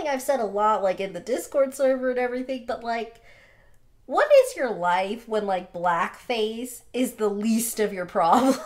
[0.00, 3.20] something I've said a lot, like in the Discord server and everything, but like,
[4.06, 8.54] what is your life when like blackface is the least of your problem?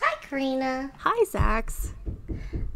[0.00, 0.92] Hi, Karina.
[0.98, 1.92] Hi, Zax.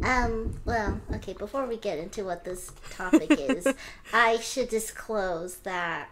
[0.03, 3.67] Um, well, okay, before we get into what this topic is,
[4.11, 6.09] I should disclose that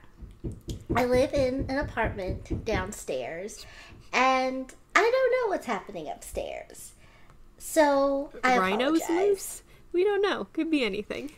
[0.96, 3.66] I live in an apartment downstairs
[4.14, 6.92] and I don't know what's happening upstairs.
[7.58, 9.30] So, I Rhinos apologize.
[9.30, 9.64] loose?
[9.94, 10.48] We don't know.
[10.52, 11.32] Could be anything.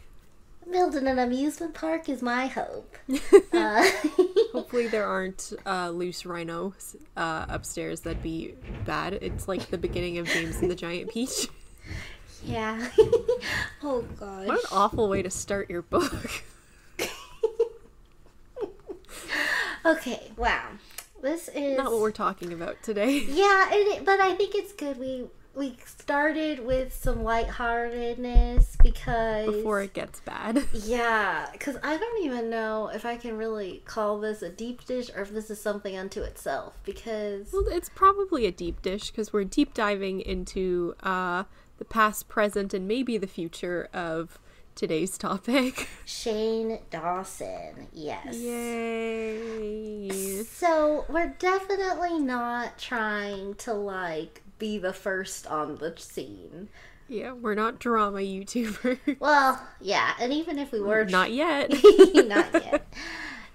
[0.71, 2.97] Building an amusement park is my hope.
[3.53, 3.87] Uh,
[4.53, 7.99] Hopefully, there aren't uh, loose rhinos uh, upstairs.
[7.99, 9.13] That'd be bad.
[9.13, 11.47] It's like the beginning of James and the Giant Peach.
[12.43, 12.89] yeah.
[13.83, 14.47] oh gosh.
[14.47, 16.43] What an awful way to start your book.
[19.85, 20.69] Okay, wow.
[21.21, 23.19] This is Not what we're talking about today.
[23.31, 29.81] Yeah, it, but I think it's good we we started with some lightheartedness because Before
[29.81, 30.63] it gets bad.
[30.73, 35.09] yeah, because I don't even know if I can really call this a deep dish
[35.13, 36.79] or if this is something unto itself.
[36.85, 41.43] Because Well, it's probably a deep dish because we're deep diving into uh,
[41.77, 44.39] the past, present, and maybe the future of
[44.75, 45.87] today's topic.
[46.05, 48.35] Shane Dawson, yes.
[48.35, 50.09] Yay!
[50.43, 56.69] So we're definitely not trying to like be the first on the scene.
[57.07, 59.17] Yeah, we're not drama YouTubers.
[59.19, 61.69] Well, yeah, and even if we were Not yet.
[62.15, 62.87] Not yet.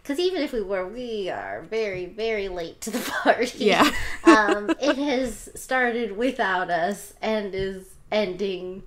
[0.03, 3.65] Because even if we were, we are very, very late to the party.
[3.65, 3.91] Yeah.
[4.25, 8.83] um, it has started without us and is ending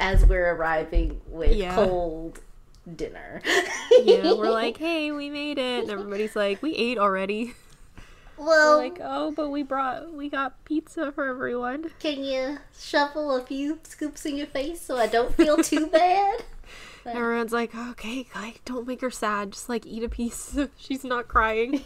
[0.00, 1.74] as we're arriving with Yeah.
[1.76, 2.40] cold
[2.96, 3.40] dinner.
[4.02, 5.82] yeah, we're like, hey, we made it.
[5.84, 7.54] And everybody's like, we ate already.
[8.36, 11.90] well, We're like, oh, but we brought, we got pizza for everyone.
[12.00, 16.42] can you shuffle a few scoops in your face so I don't feel too bad?
[17.06, 19.52] Everyone's like, okay, like, don't make her sad.
[19.52, 20.58] Just like eat a piece.
[20.76, 21.82] She's not crying.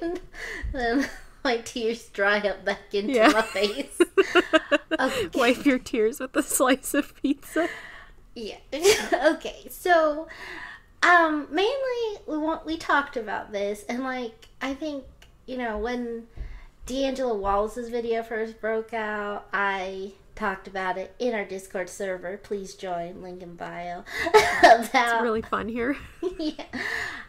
[0.72, 1.08] then
[1.50, 3.28] my tears dry up back into Yeah.
[3.28, 4.00] my face.
[5.00, 5.28] Okay.
[5.34, 7.68] Wipe your tears with a slice of pizza.
[8.36, 8.58] Yeah.
[9.12, 9.66] okay.
[9.68, 10.28] So,
[11.02, 15.02] um, mainly we want we talked about this, and like I think
[15.46, 16.28] you know when
[16.86, 22.36] D'Angelo Wallace's video first broke out, I talked about it in our Discord server.
[22.36, 23.20] Please join.
[23.20, 24.04] Link in bio.
[24.28, 25.96] about It's really fun here.
[26.38, 26.66] yeah,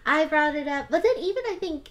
[0.05, 1.89] I brought it up, but then even I think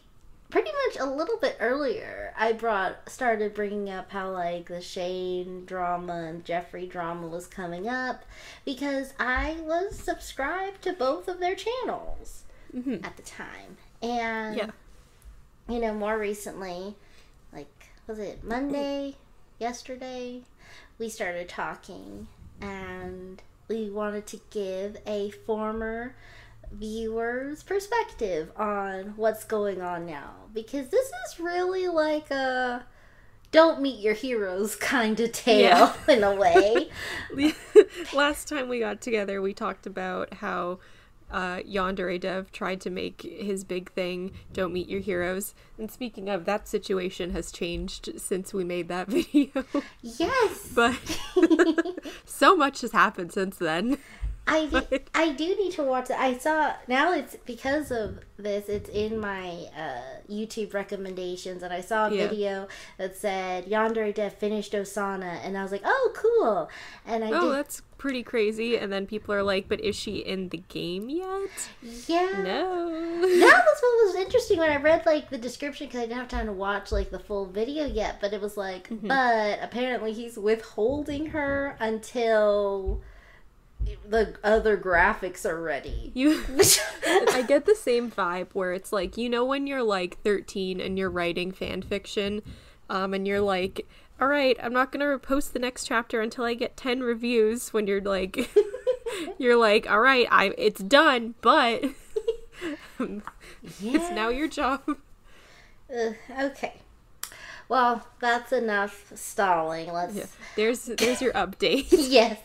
[0.50, 5.64] pretty much a little bit earlier, I brought started bringing up how like the Shane
[5.64, 8.24] drama and Jeffrey drama was coming up
[8.64, 12.44] because I was subscribed to both of their channels
[12.74, 13.04] Mhm.
[13.04, 14.70] at the time, and Yeah.
[15.68, 16.94] you know more recently,
[17.52, 19.16] like was it Monday,
[19.58, 20.42] yesterday,
[20.98, 22.28] we started talking
[22.60, 26.14] and we wanted to give a former
[26.78, 32.84] viewer's perspective on what's going on now because this is really like a
[33.52, 35.92] don't meet your heroes kind of tale Yeah.
[36.08, 36.90] in a way.
[38.14, 40.80] Last time we got together, we talked about how
[41.30, 45.54] uh, Yandere Dev tried to make his big thing, Don't Meet Your Heroes.
[45.78, 49.64] And speaking of, that situation has changed since we made that video.
[50.02, 50.68] yes.
[50.74, 50.94] but
[52.24, 53.98] so much has happened since then.
[54.46, 56.18] I do, I do need to watch it.
[56.18, 58.68] I saw now it's because of this.
[58.68, 62.28] It's in my uh, YouTube recommendations, and I saw a Yeah.
[62.28, 62.68] video
[62.98, 66.68] that said Yandere Dev finished Osana, and I was like, oh, cool.
[67.06, 68.76] And I Oh, did, that's pretty crazy.
[68.76, 71.48] And then people are like, but is she in the game yet?
[72.06, 72.42] yeah.
[72.44, 72.90] No.
[73.22, 76.28] That was what was interesting when I read like the description because I didn't have
[76.28, 78.20] time to watch like the full video yet.
[78.20, 79.08] But it was like, Mm-hmm.
[79.08, 83.00] but apparently he's withholding her until
[84.06, 86.12] the other graphics are ready.
[86.14, 86.42] You
[87.06, 90.98] I get the same vibe where it's like, you know when you're like 13 and
[90.98, 92.42] you're writing fan fiction
[92.90, 93.86] um and you're like,
[94.20, 97.72] "All right, I'm not going to post the next chapter until I get 10 reviews."
[97.72, 98.50] When you're like
[99.38, 101.84] you're like, "All right, I it's done, but
[102.98, 104.82] it's now your job."
[105.94, 106.74] Ugh, okay.
[107.68, 109.92] Well, that's enough stalling.
[109.92, 110.26] Let's Yeah.
[110.56, 111.86] There's there's your update.
[111.90, 112.38] yes,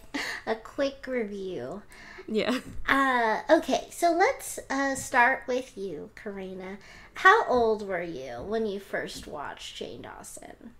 [0.45, 1.81] a quick review.
[2.27, 2.60] yeah.
[2.88, 6.77] Uh, okay, so let's uh, start with you, Karina.
[7.16, 10.71] How old were you when you first watched Shane Dawson?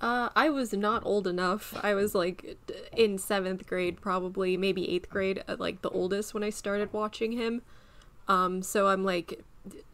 [0.00, 1.74] Uh, I was not old enough.
[1.82, 2.58] I was like
[2.94, 7.32] in seventh grade, probably maybe eighth grade, uh, like the oldest when I started watching
[7.32, 7.62] him.
[8.28, 9.42] Um, so I'm like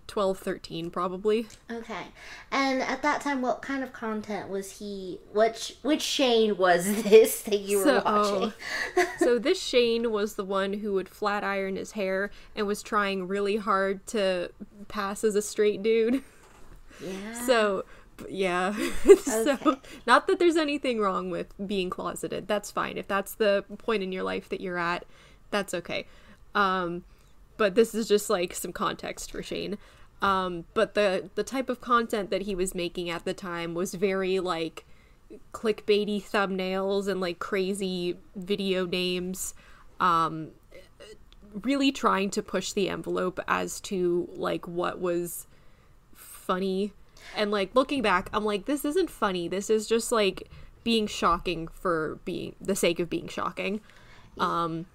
[0.07, 1.47] 12, 13 probably.
[1.71, 2.09] Okay.
[2.51, 5.21] And at that time, what kind of content was he?
[5.33, 8.53] Which which Shane was this that you were So- watching?
[9.19, 13.29] so this Shane was the one who would flat iron his hair and was trying
[13.29, 14.51] really hard to
[14.89, 16.23] pass as a straight dude.
[17.01, 17.33] yeah.
[17.47, 17.85] So
[18.29, 18.75] yeah.
[19.25, 19.79] so
[20.09, 22.49] not that there's anything wrong with being closeted.
[22.49, 22.99] That's fine.
[22.99, 25.05] If that's the point in your life that you're at,
[25.53, 26.07] that's okay.
[26.55, 27.05] Um
[27.61, 29.77] but this is just like some context for Shane.
[30.23, 33.93] Um but the the type of content that he was making at the time was
[33.93, 34.87] very like
[35.53, 39.55] clickbaity thumbnails and like crazy video names
[40.01, 40.53] um
[41.63, 45.47] really trying to push the envelope as to like what was
[46.15, 46.95] funny.
[47.37, 49.49] And like looking back i'm like this isn't funny.
[49.49, 50.49] This is just like
[50.83, 53.83] being shocking for being the sake of being shocking.
[54.39, 54.87] Um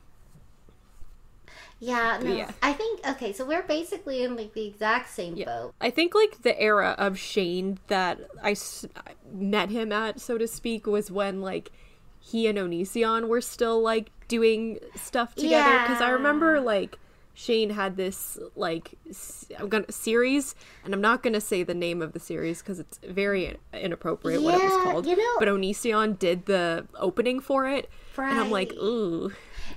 [1.85, 2.19] yeah.
[2.21, 2.35] No.
[2.35, 2.51] yeah.
[2.61, 3.31] I think okay.
[3.33, 5.73] So we're basically in like the exact same boat.
[5.81, 8.85] i think like the era of shane that i s-
[9.31, 11.71] met him at so to speak was when like
[12.19, 16.97] he and onision were still like doing stuff together because i remember like
[17.37, 20.55] Shane had this like s- I'm gonna series,
[20.85, 24.55] and I'm not gonna say the name of the series because it's very inappropriate what
[24.55, 25.05] it was called.
[25.05, 29.33] you know- but Onision did the opening for it, and I'm like, ooh,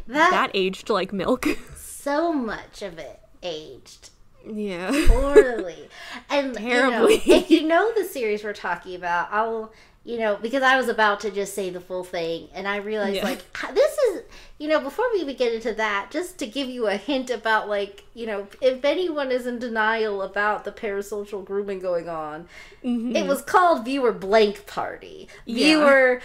[0.06, 1.48] That, that aged like milk.
[2.02, 4.10] so much of it aged
[4.46, 5.88] yeah, poorly,
[6.30, 7.20] and Terribly.
[7.24, 9.72] You know, if you know the series we're talking about, I'll
[10.04, 13.16] you know because I was about to just say the full thing, and I realized
[13.16, 13.24] Yeah.
[13.24, 13.42] like
[13.74, 14.22] this is
[14.58, 17.68] you know before we even get into that, just to give you a hint about
[17.68, 22.48] like you know if anyone is in denial about the parasocial grooming going on,
[22.82, 23.16] mm-hmm.
[23.16, 25.28] it was called viewer blank party.
[25.44, 25.56] Yeah.
[25.56, 26.22] Viewer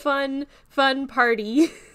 [0.00, 1.70] fun, fun party,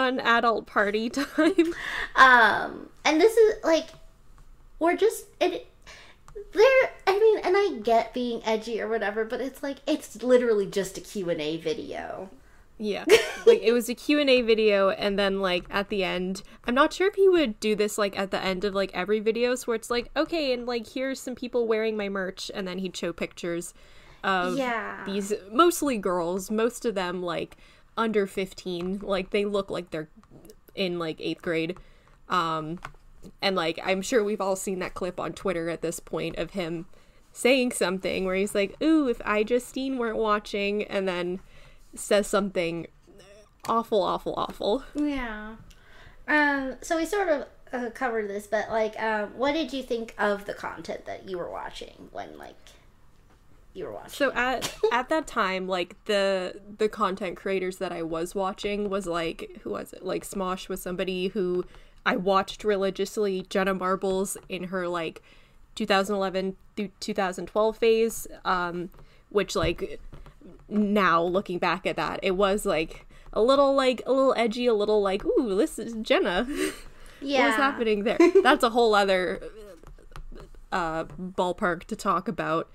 [0.00, 1.74] fun adult party time.
[2.16, 3.88] um and this is like
[4.78, 5.66] we're just it
[6.52, 10.64] there i mean and i get being edgy or whatever but it's like it's literally
[10.66, 12.30] just a q&a video
[12.78, 13.04] Yeah.
[13.46, 17.08] like it was a Q&A video and then like at the end, I'm not sure
[17.08, 19.74] if he would do this like at the end of like every video so where
[19.74, 23.12] it's like, okay, and like here's some people wearing my merch and then he'd show
[23.12, 23.74] pictures
[24.24, 27.58] of yeah these mostly girls, most of them like
[28.00, 30.08] under 15, like they look like they're
[30.74, 31.76] in like 8th grade.
[32.28, 32.80] Um
[33.42, 36.50] and like I'm sure we've all seen that clip on Twitter at this point of
[36.52, 36.86] him
[37.32, 41.40] saying something where he's like, "Ooh, if I Justine weren't watching," and then
[41.94, 42.86] says something
[43.68, 44.84] awful, awful, awful.
[44.94, 45.56] yeah
[46.28, 50.14] um so we sort of uh, covered this but like um what did you think
[50.18, 52.56] of the content that you were watching when like
[53.72, 58.02] you were watching So at at that time, like the the content creators that I
[58.02, 60.04] was watching was like who was it?
[60.04, 61.64] Like Smosh was somebody who
[62.04, 63.46] I watched religiously.
[63.48, 65.22] Jenna Marbles in her like
[65.76, 68.90] 2011 through 2012 phase, um,
[69.28, 70.00] which like
[70.68, 74.74] now looking back at that, it was like a little like a little edgy, a
[74.74, 76.46] little like ooh, this is Jenna.
[77.22, 79.42] yeah what's happening there that's a whole other
[80.72, 82.70] uh ballpark to talk about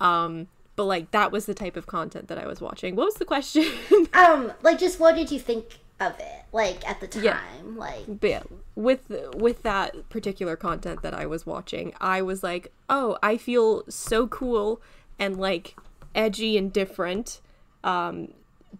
[0.00, 2.96] um but like that was the type of content that i was watching.
[2.96, 3.64] What was the question?
[4.14, 7.24] Um like just what did you think of it like at the time?
[7.24, 7.40] Yeah.
[7.74, 8.42] like but yeah,
[8.74, 13.82] with with that particular content that i was watching i was like oh i feel
[13.88, 14.80] so cool
[15.18, 15.74] and like
[16.14, 17.40] edgy and different
[17.82, 18.28] um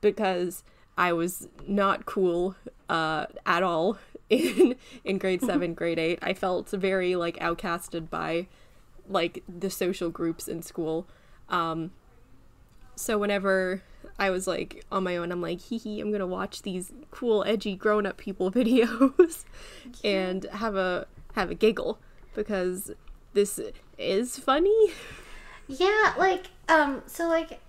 [0.02, 0.62] because
[0.98, 2.54] i was not cool
[2.90, 3.96] uh at all
[4.28, 8.46] in in grade 7 grade 8 i felt very like outcasted by
[9.08, 11.06] like the social groups in school
[11.48, 11.90] um
[12.96, 13.82] so whenever
[14.18, 17.44] I was like on my own, I'm like, hee hee, I'm gonna watch these cool,
[17.44, 19.44] edgy, grown up people videos
[20.02, 21.98] and have a have a giggle
[22.34, 22.90] because
[23.34, 23.60] this
[23.98, 24.92] is funny.
[25.68, 27.60] Yeah, like um so like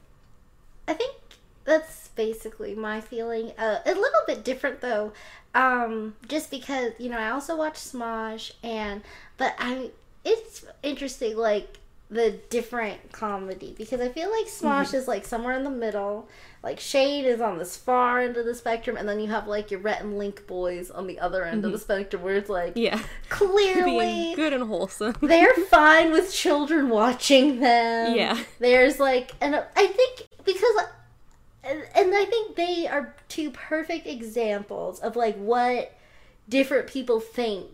[0.88, 1.16] I think
[1.66, 3.52] that's basically my feeling.
[3.58, 5.12] Uh, a little bit different though.
[5.54, 9.02] Um just because, you know, I also watch Smosh and
[9.38, 9.92] but I
[10.28, 11.80] it's interesting like
[12.10, 14.96] the different comedy because I feel like Smosh mm-hmm.
[14.96, 16.30] is like somewhere in the middle.
[16.64, 19.72] Like Shane is on this far end of the spectrum and then you have like
[19.72, 21.84] your Rhett and Link boys on the other end of the mm-hmm.
[21.84, 25.16] spectrum where it's like Yeah, clearly being good and wholesome.
[25.22, 28.16] they're fine with children watching them.
[28.16, 28.42] Yeah.
[28.60, 30.76] There's like, and I think because,
[31.64, 35.94] and I think they are two perfect examples of like what
[36.48, 37.68] different people think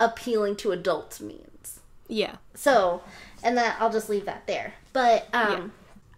[0.00, 1.80] appealing to adults means.
[2.08, 3.02] Yeah, So,
[3.42, 4.74] and that I'll just leave that there.
[4.92, 5.68] But um, Yeah.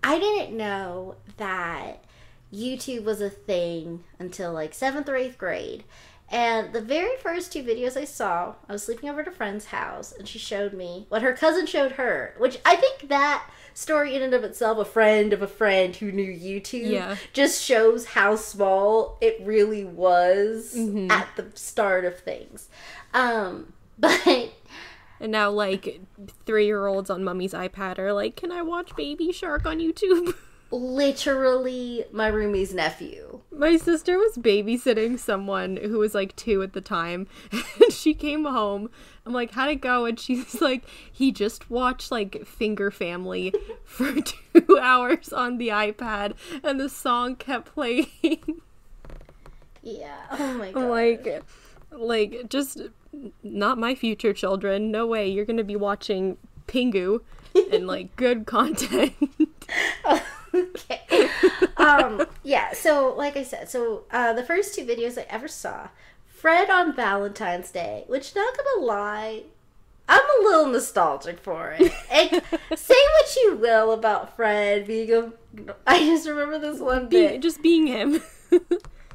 [0.03, 2.05] I didn't know that
[2.53, 5.85] YouTube was a thing until like seventh or eighth grade,
[6.31, 9.67] And the very first two videos I saw, I was sleeping over at a friend's
[9.67, 14.15] house, and she showed me what her cousin showed her, which I think that story
[14.15, 17.17] in and of itself, a friend of a friend who knew YouTube, Yeah.
[17.33, 21.11] just shows how small it really was Mhm.
[21.11, 22.69] at the start of things.
[23.15, 24.51] Um, but
[25.21, 26.01] And now, like,
[26.47, 30.35] three year olds on mummy's iPad are like, Can I watch Baby Shark on YouTube?
[30.71, 33.41] literally my roomie's nephew.
[33.51, 38.45] My sister was babysitting someone who was like two at the time, and she came
[38.45, 38.91] home.
[39.25, 40.05] I'm like, How'd it go?
[40.05, 43.53] And she's like, He just watched like Finger Family
[43.85, 48.61] for two hours on the iPad, and the song kept playing.
[49.83, 50.17] Yeah.
[50.31, 50.89] Oh my god.
[50.89, 51.43] Like,
[51.91, 52.81] like, just
[53.43, 54.91] not my future children.
[54.91, 55.29] No way.
[55.29, 57.21] You're gonna be watching Pingu
[57.73, 59.15] and like good content.
[60.55, 61.29] okay.
[61.77, 65.89] Um, yeah, so like I said, so uh, the first two videos I ever saw,
[66.27, 69.43] Fred on Valentine's Day, which not gonna lie,
[70.09, 71.93] I'm a little nostalgic for it.
[72.11, 72.31] And
[72.79, 75.33] say what you will about Fred being a.
[75.87, 77.43] I just remember this one Be- bit.
[77.43, 78.23] just being him.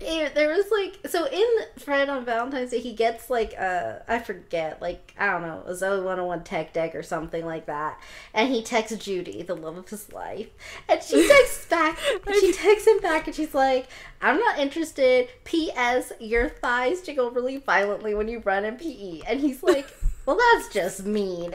[0.05, 4.19] It- there was like so in Fred on Valentine's Day he gets like uh I
[4.19, 7.99] forget like I don't know a Zoey 101 tech deck or something like that
[8.33, 10.47] and he texts Judy the love of his life
[10.89, 13.87] and she texts back and she texts him back and she's like
[14.21, 16.11] I'm not interested P.S.
[16.19, 19.87] your thighs jiggle really violently when you run in PE and he's like
[20.25, 21.51] well that's just mean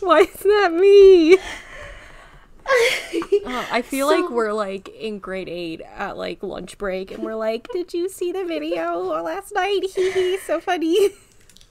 [0.00, 1.38] Why is that me?
[2.66, 7.34] Oh, I feel like we're like in grade eight at like lunch break, and we're
[7.34, 9.80] like, "Did you see the video last night?
[9.94, 11.10] Hee hee, so funny."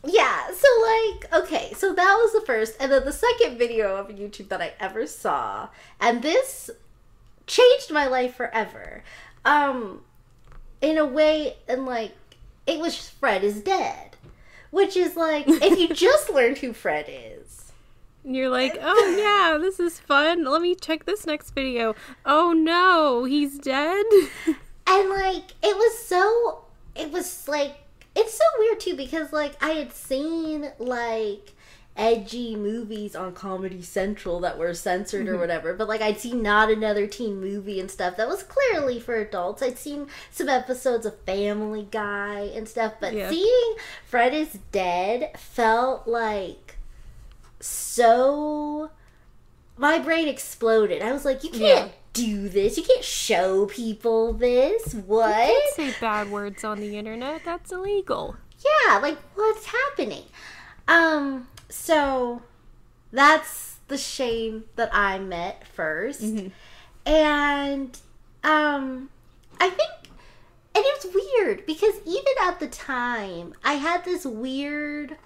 [0.04, 4.08] Yeah, so like, okay, so that was the first, and then the second video of
[4.08, 5.70] YouTube that I ever saw,
[6.00, 6.72] and this
[7.46, 9.04] changed my life forever.
[9.46, 10.02] Um,
[10.82, 12.14] in a way, and like,
[12.66, 14.16] it was Fred is dead,
[14.72, 17.71] which is like, if you just learned who Fred is,
[18.24, 20.44] And you're like, "Oh yeah, this is fun.
[20.46, 24.06] Let me check this next video." Oh no, he's dead.
[24.88, 27.76] and like, it was so, it was like,
[28.16, 31.54] it's so weird too because like I had seen like
[31.98, 35.42] edgy movies on Comedy Central that were censored or mm-hmm.
[35.42, 39.16] whatever, but like I'd seen not another teen movie and stuff that was clearly for
[39.16, 39.62] adults.
[39.62, 43.30] I'd seen some episodes of Family Guy and stuff, but Yeah.
[43.30, 43.76] seeing
[44.06, 46.78] Fred is dead felt like
[47.62, 48.92] so
[49.78, 51.02] my brain exploded.
[51.02, 51.90] I was like, you can't Yeah.
[52.14, 52.78] do this.
[52.78, 54.94] You can't show people this.
[54.94, 55.36] What?
[55.36, 57.42] Can't say bad words on the internet.
[57.46, 58.36] That's illegal.
[58.88, 60.24] yeah like what's happening
[60.88, 62.44] um so
[63.12, 66.52] that's the shane that i met 1st
[67.08, 67.98] and
[68.44, 69.10] um
[69.60, 69.90] i think
[70.76, 75.18] and it was weird because even at the time i had this weird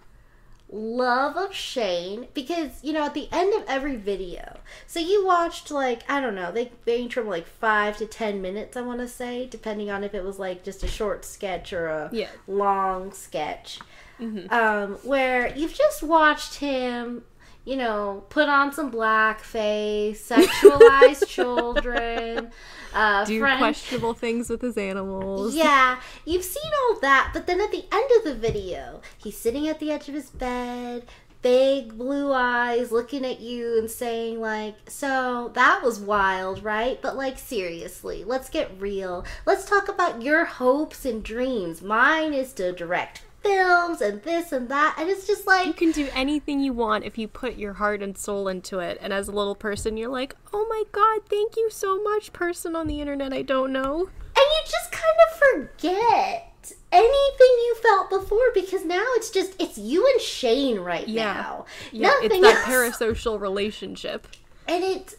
[0.70, 4.58] love of Shane because you know at the end of every video
[4.88, 8.76] so you watched like I don't know they range from like five to ten minutes
[8.76, 11.88] I want to say depending on if it was like just a short sketch or
[11.88, 12.30] a Yeah.
[12.48, 13.80] long sketch
[14.20, 14.52] Mhm.
[14.52, 17.24] um, where you've just watched him
[17.66, 22.50] you know put on some blackface sexualize children
[22.94, 25.54] uh, Do friend- questionable things with his animals.
[25.56, 29.68] yeah, you've seen all that, but then at the end of the video, he's sitting
[29.68, 31.06] at the edge of his bed,
[31.42, 37.02] big blue eyes looking at you and saying, like, so that was wild, right?
[37.02, 39.26] But, like, seriously, let's get real.
[39.46, 41.82] Let's talk about your hopes and dreams.
[41.82, 44.96] Mine is to direct films and this and that.
[44.98, 45.68] And it's just like.
[45.68, 48.98] You can do anything you want if you put your heart and soul into it.
[49.02, 52.76] And as a little person, you're like, oh my god, thank you so much, person
[52.76, 54.00] on the internet I don't know.
[54.00, 56.52] and you just kind of forget
[56.92, 57.06] anything
[57.40, 61.34] you felt before because now it's just it's you and Shane right Yeah.
[61.34, 61.66] now.
[61.92, 62.98] Yeah, Nothing it's that else.
[62.98, 64.28] parasocial relationship.
[64.68, 65.16] And it's,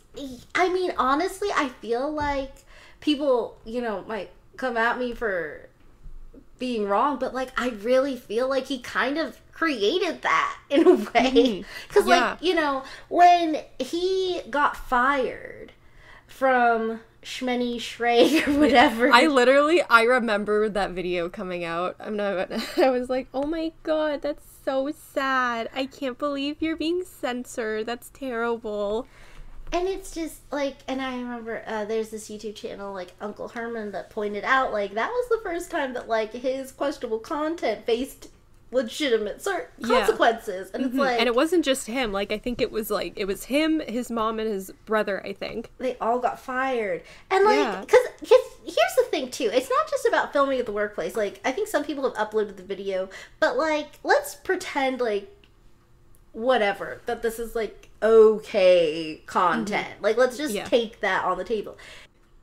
[0.56, 2.52] I mean, honestly, I feel like
[3.00, 5.68] people, you know, might come at me for
[6.58, 10.94] being wrong, but like, I really feel like he kind of created that in a
[10.94, 11.64] way.
[11.88, 12.08] Because, Mm-hmm.
[12.08, 12.30] Yeah.
[12.30, 15.72] like, you know, when he got fired
[16.26, 19.10] from Shmeny Shrek or whatever.
[19.12, 21.96] I literally, I remember that video coming out.
[21.98, 25.68] I'm not, I was like, oh my god, that's so sad.
[25.74, 27.86] I can't believe you're being censored.
[27.86, 29.06] That's terrible.
[29.72, 33.92] And it's just like, and I remember uh, there's this YouTube channel like Uncle Herman
[33.92, 38.28] that pointed out like that was the first time that like his questionable content faced
[38.72, 40.00] legitimate cer- Yeah.
[40.00, 42.12] consequences, and it's like and it wasn't just him.
[42.12, 45.32] Like, I think it was like, it was him, his mom, and his brother, I
[45.34, 45.70] think.
[45.78, 47.80] they all got fired, and like Yeah.
[47.80, 49.50] because here's the thing too.
[49.52, 51.16] It's not just about filming at the workplace.
[51.16, 53.08] Like I think some people have uploaded the video,
[53.40, 55.32] but like let's pretend like
[56.36, 59.88] whatever that this is like okay content.
[59.94, 60.04] Mm-hmm.
[60.04, 60.64] Like let's just yeah.
[60.64, 61.78] take that on the table.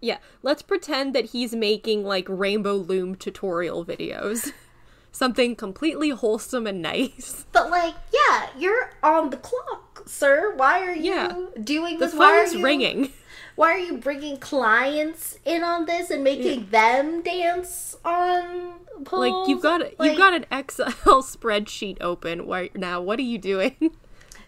[0.01, 4.51] Yeah, let's pretend that he's making like rainbow loom tutorial videos.
[5.11, 7.45] Something completely wholesome and nice.
[7.51, 10.53] But like, yeah, you're on the clock, sir.
[10.55, 11.35] Why are you yeah.
[11.63, 12.11] doing this?
[12.11, 13.13] The phone's ringing.
[13.55, 16.97] Why are you bringing clients in on this and making yeah.
[16.97, 18.73] them dance on
[19.05, 19.31] polls?
[19.31, 20.87] Like you've got like, you've got an Excel
[21.23, 23.01] spreadsheet open right now.
[23.01, 23.75] What are you doing?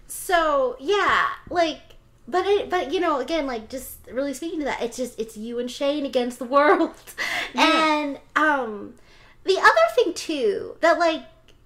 [0.07, 1.95] So yeah, like
[2.27, 5.37] but it but you know again like just really speaking to that it's just it's
[5.37, 6.95] you and shane against the world
[7.53, 8.01] yeah.
[8.01, 8.95] and um
[9.43, 11.23] the other thing too that like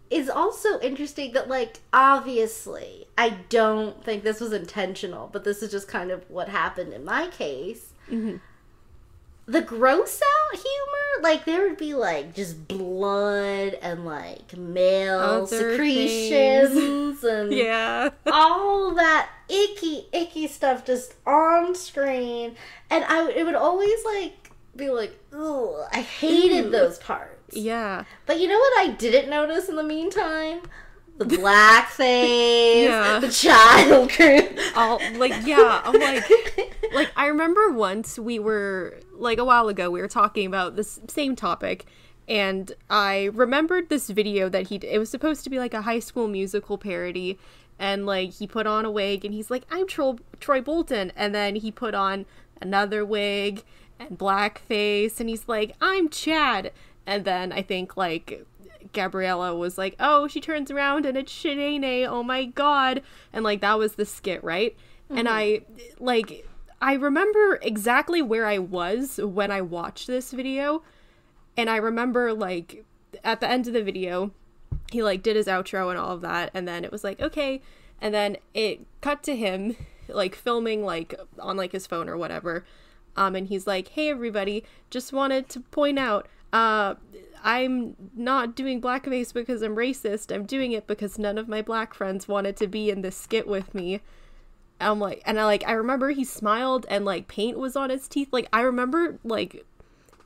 [0.10, 5.72] is also interesting that like obviously i don't think this was intentional but this is
[5.72, 8.38] just kind of what happened in my case mm-hmm
[9.50, 15.72] the gross out humor, like there would be like just blood and like male Other
[15.72, 17.24] secretions things.
[17.24, 22.56] and yeah, all that icky icky stuff just on screen,
[22.92, 26.70] and I it would always like be like, oh, I hated Ooh.
[26.70, 27.56] those parts.
[27.56, 30.62] Yeah, but you know what I didn't notice in the meantime
[31.20, 33.20] the blackface, yeah.
[33.20, 34.40] the child crew.
[34.76, 39.92] All like yeah, I'm like like I remember once we were like a while ago
[39.92, 41.86] we were talking about this same topic
[42.28, 46.00] and I remembered this video that he it was supposed to be like a high
[46.00, 47.38] school musical parody
[47.78, 51.36] and like he put on a wig and he's like I'm Tro- Troy Bolton and
[51.36, 52.26] then he put on
[52.62, 53.64] another wig
[54.00, 56.72] and blackface and he's like I'm Chad
[57.06, 58.46] and then I think like
[58.94, 62.08] Gabriella was like, "Oh, she turns around and it's Shanae.
[62.08, 64.76] Oh my god!" And like that was the skit, right?
[65.10, 65.18] Mm-hmm.
[65.18, 65.62] And I
[66.00, 66.48] like
[66.82, 70.84] I remember exactly where I was when I watched this video,
[71.58, 72.86] and I remember like
[73.24, 74.32] at the end of the video,
[74.92, 77.62] he like did his outro and all of that, and then it was like okay,
[78.02, 79.76] and then it cut to him
[80.08, 82.66] like filming like on like his phone or whatever.
[83.16, 86.96] Um, and he's like, "Hey everybody, just wanted to point out, uh,
[87.44, 90.34] I'm not doing blackface because I'm racist.
[90.34, 93.48] I'm doing it because none of my black friends wanted to be in this skit
[93.48, 94.02] with me.
[94.82, 98.08] I'm like, and I like, I remember he smiled and like paint was on his
[98.08, 98.30] teeth.
[98.32, 99.66] Like, I remember like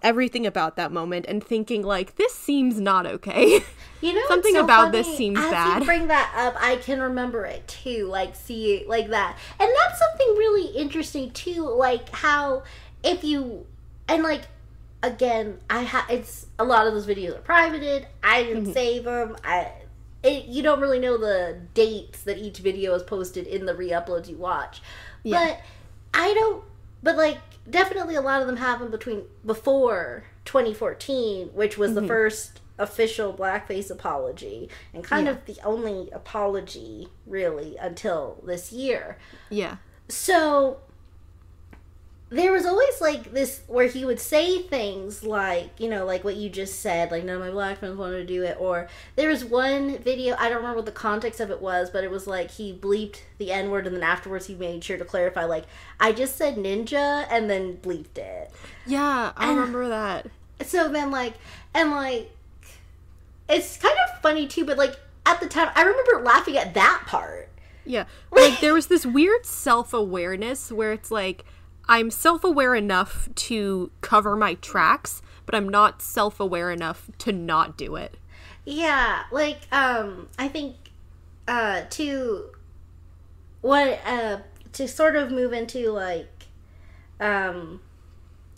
[0.04, 3.62] everything about that moment and thinking like, this seems not okay.
[4.02, 4.98] You know, something so about funny?
[4.98, 5.80] this seems As bad.
[5.80, 8.08] You bring that up, I can remember it too.
[8.08, 11.70] Like, see, like that, and that's something really interesting too.
[11.70, 12.64] Like how
[13.02, 13.66] if you
[14.10, 14.42] and like
[15.04, 18.08] again, I ha- it's a lot of those videos are privated.
[18.24, 18.74] I didn't mm-hmm.
[18.74, 19.36] save them.
[19.44, 19.72] I
[20.24, 24.30] it, you don't really know the dates that each video is posted in the re-uploads
[24.30, 24.82] you watch.
[25.22, 25.46] Yeah.
[25.46, 25.62] But
[26.14, 26.64] I don't
[27.04, 27.40] but like
[27.70, 32.02] definitely a lot of them happened between before 2014, which was mm-hmm.
[32.02, 35.34] the first official blackface apology and kind yeah.
[35.34, 39.18] of the only apology really until this year.
[39.50, 39.78] Yeah.
[40.08, 40.80] So
[42.34, 46.36] there was always like this where he would say things like you know like what
[46.36, 49.30] you just said like none of my black friends wanted to do it or there
[49.30, 52.26] was one video i don't remember what the context of it was but it was
[52.26, 55.66] like he bleeped the n word and then afterwards he made sure to clarify like
[56.00, 58.50] i just said ninja and then bleeped it.
[58.88, 60.26] Yeah i and remember that.
[60.66, 61.36] so then like
[61.76, 62.32] and like
[63.48, 64.96] it's kind of funny too but like
[65.28, 67.50] at the time i remember laughing at that part.
[67.86, 71.46] Yeah like there was this weird self-awareness where it's like
[71.88, 77.32] I'm self aware enough to cover my tracks, but I'm not self aware enough to
[77.32, 78.18] not do it.
[78.66, 80.76] Yeah, like um I think
[81.48, 82.46] uh to
[83.62, 84.40] what uh
[84.74, 86.48] to sort of move into like
[87.20, 87.82] um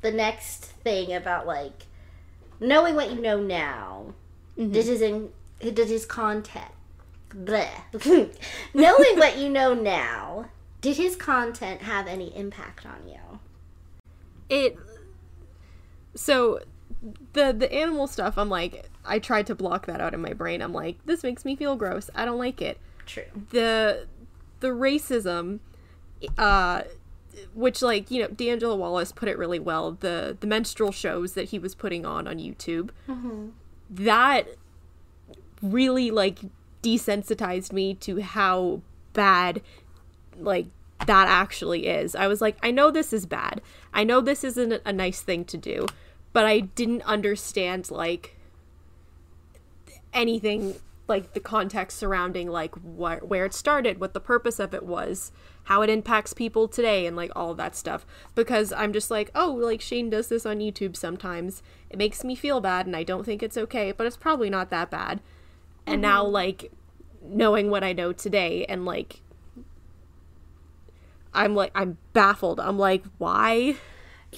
[0.02, 1.88] the next thing about like
[2.60, 4.14] knowing what you know now.
[4.58, 4.72] Mm-hmm.
[4.72, 6.72] This is in this is content.
[7.30, 7.68] Bleh.
[8.74, 10.46] knowing what you know now
[10.82, 13.40] did his content have any impact on you?
[14.50, 14.78] It
[16.16, 16.60] so
[17.34, 20.62] the the animal stuff I'm like I tried to block that out in my brain.
[20.62, 22.10] I'm like this makes me feel gross.
[22.16, 22.80] I don't like it.
[23.06, 23.24] True.
[23.52, 24.08] The
[24.60, 25.60] the racism
[26.38, 26.84] uh
[27.54, 31.50] which like you know D'Angelo Wallace put it really well the the minstrel shows that
[31.50, 33.50] he was putting on on YouTube mm-hmm.
[33.90, 34.48] that
[35.62, 36.40] really like
[36.82, 38.82] desensitized me to how
[39.14, 39.62] bad
[40.40, 40.68] like
[41.06, 42.16] that actually is.
[42.16, 43.62] I was like, I know this is bad.
[43.94, 45.88] I know this isn't a nice thing to do,
[46.34, 48.38] but I didn't understand like
[50.14, 50.76] anything
[51.08, 55.32] like the context surrounding like what where it started, what the purpose of it was,
[55.66, 59.30] how it impacts people today and like all of that stuff because I'm just like,
[59.36, 61.62] oh, like Shane does this on YouTube sometimes.
[61.90, 64.70] It makes me feel bad and I don't think it's okay, but it's probably not
[64.72, 65.22] that bad.
[65.86, 66.34] And now mm-hmm.
[66.34, 66.72] like
[67.22, 69.22] knowing what I know today and like
[71.36, 72.60] I'm like I'm baffled.
[72.60, 73.76] I'm like, why?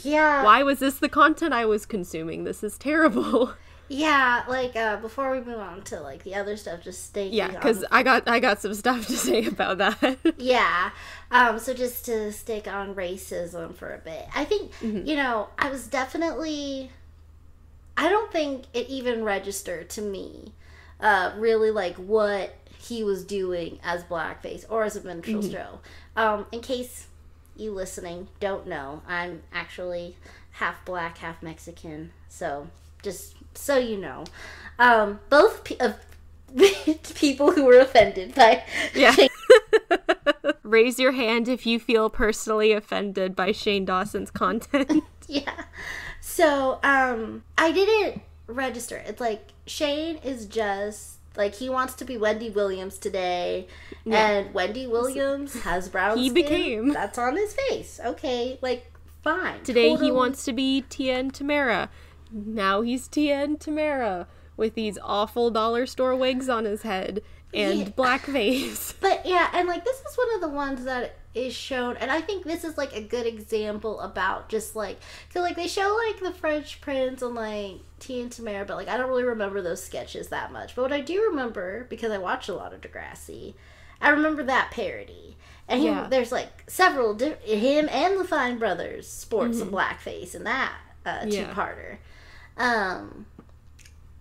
[0.03, 0.43] Yeah.
[0.43, 2.43] Why was this the content I was consuming?
[2.43, 3.53] This is terrible.
[3.89, 7.47] Yeah, like uh before we move on to like the other stuff, just stay yeah,
[7.47, 10.17] because I got I got some stuff to say about that.
[10.37, 10.89] yeah.
[11.31, 15.07] Um, so just to stick on racism for a bit, I think Mm-hmm.
[15.07, 16.91] you know I was definitely.
[17.95, 20.51] I don't think it even registered to me,
[20.99, 25.51] uh, really like what he was doing as blackface or as a minstrel Mm-hmm.
[25.53, 25.79] show.
[26.17, 27.07] Um, in case
[27.55, 30.17] you listening don't know, I'm actually
[30.51, 32.11] half black, half Mexican.
[32.27, 32.67] So
[33.01, 34.25] just so you know,
[34.79, 35.95] um, both pe- of
[37.15, 39.15] people who were offended by Yeah.
[40.63, 45.03] Raise your hand if you feel personally offended by Shane Dawson's content.
[45.27, 45.63] yeah.
[46.19, 49.01] So, um, I didn't register.
[49.05, 53.67] It's like Shane is just like he wants to be Wendy Williams today,
[54.05, 56.23] and Wendy Williams has brown skin.
[56.23, 56.43] He skin.
[56.43, 56.93] became.
[56.93, 57.99] That's on his face.
[58.03, 58.91] Okay, like
[59.23, 59.63] fine.
[59.63, 61.89] Today he wants to be Tien Tamara.
[62.31, 67.21] Now he's Tien Tamara with these awful dollar store wigs on his head
[67.53, 67.85] and Yeah.
[67.89, 68.93] blackface.
[68.99, 72.21] But yeah, and like this is one of the ones that is shown, and I
[72.21, 74.99] think this is like a good example about just like,
[75.33, 78.87] cause like they show like the Fresh Prince and like T and Tamara, but like
[78.87, 80.75] I don't really remember those sketches that much.
[80.75, 83.53] But what I do remember, because I watch a lot of Degrassi,
[84.01, 85.37] I remember that parody.
[85.69, 86.07] And he, Yeah.
[86.09, 90.73] there's like several, di- him and the Fine Brothers sports some blackface in that
[91.05, 91.29] uh, Mm-hmm.
[91.31, 91.47] Yeah.
[91.53, 91.97] two-parter.
[92.57, 93.25] Um,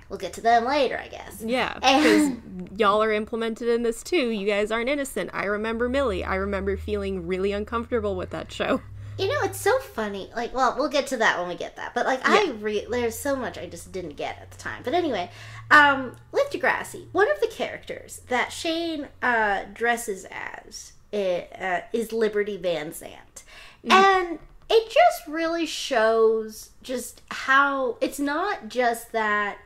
[0.09, 1.43] we'll get to them later, I guess.
[1.45, 2.33] Yeah, because
[2.77, 4.31] y'all are implemented in this too.
[4.31, 5.31] You guys aren't innocent.
[5.33, 6.25] I remember Millie.
[6.25, 8.81] I remember feeling really uncomfortable with that show.
[9.19, 10.31] You know, it's so funny.
[10.37, 11.95] Like, well, we'll get to that when we get that.
[11.95, 14.83] But like, I re- there's so much I just didn't get at the time.
[14.85, 15.31] But anyway,
[15.71, 22.13] um, with Degrassi, one of the characters that Shane uh, dresses as i- uh, is
[22.13, 23.43] Liberty Van Zandt,
[23.89, 24.39] and
[24.69, 29.57] it just really shows just how it's not just that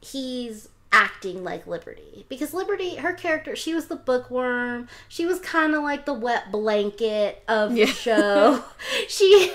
[0.00, 4.88] he's acting like Liberty because Liberty, her character, she was the bookworm.
[5.08, 8.64] She was kind of like the wet blanket of the show.
[9.08, 9.52] she,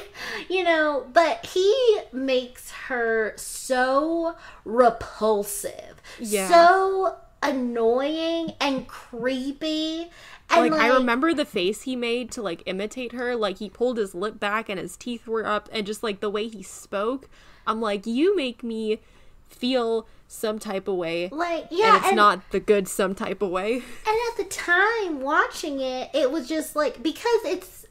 [0.49, 6.47] you know, but he makes her so repulsive, Yeah.
[6.47, 10.09] so annoying and creepy.
[10.49, 13.35] And like, I remember the face he made to like imitate her.
[13.35, 16.29] Like he pulled his lip back and his teeth were up, and just like the
[16.29, 17.27] way he spoke,
[17.65, 18.99] I'm like, you make me
[19.53, 23.49] feel some type of way, like yeah, and it's not the good some type of
[23.49, 23.75] way.
[23.75, 23.83] And
[24.31, 27.82] at the time watching it, it was just like because it's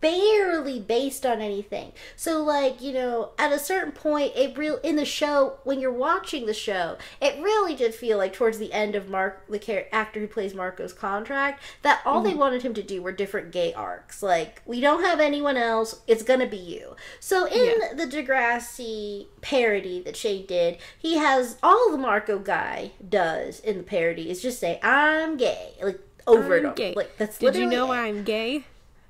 [0.00, 1.92] barely based on anything.
[2.16, 5.92] So like, you know, at a certain point it real in the show when you're
[5.92, 9.86] watching the show, it really did feel like towards the end of Mark the char-
[9.92, 12.38] actor who plays Marco's contract that all they mm-hmm.
[12.38, 14.22] wanted him to do were different gay arcs.
[14.22, 16.96] Like, we don't have anyone else, it's going to be you.
[17.20, 17.94] So in Yeah.
[17.94, 23.82] the Degrassi parody that Shay did, he has all the Marco guy does in the
[23.82, 26.74] parody is just say I'm gay, like over I'm and over.
[26.74, 26.94] gay.
[26.94, 27.96] Like that's Did you know it.
[27.96, 28.64] I'm gay?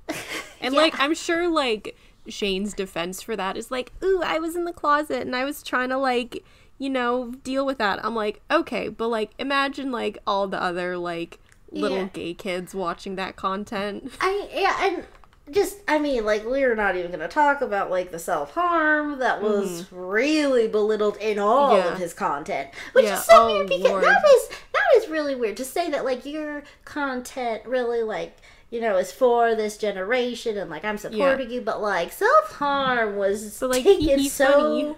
[0.60, 0.80] And Yeah.
[0.80, 1.96] like I'm sure like
[2.28, 5.62] Shane's defense for that is like, "Ooh, I was in the closet and I was
[5.62, 6.44] trying to like,
[6.78, 10.96] you know, deal with that." I'm like, "Okay, but like imagine like all the other
[10.96, 11.38] like
[11.70, 12.08] little Yeah.
[12.12, 15.04] gay kids watching that content." I yeah, and
[15.52, 19.40] just I mean, like we're not even gonna talk about like the self harm that
[19.40, 19.96] was mm-hmm.
[19.96, 21.76] really belittled in all.
[21.76, 21.92] Yeah.
[21.92, 24.04] of his content, which is so oh, weird because Lord.
[24.04, 28.36] that is that is really weird to say that like your content really like
[28.70, 33.16] you know is for this generation and like I'm supporting you, but like self harm
[33.16, 34.46] was But, like, taken so.
[34.46, 34.96] funny.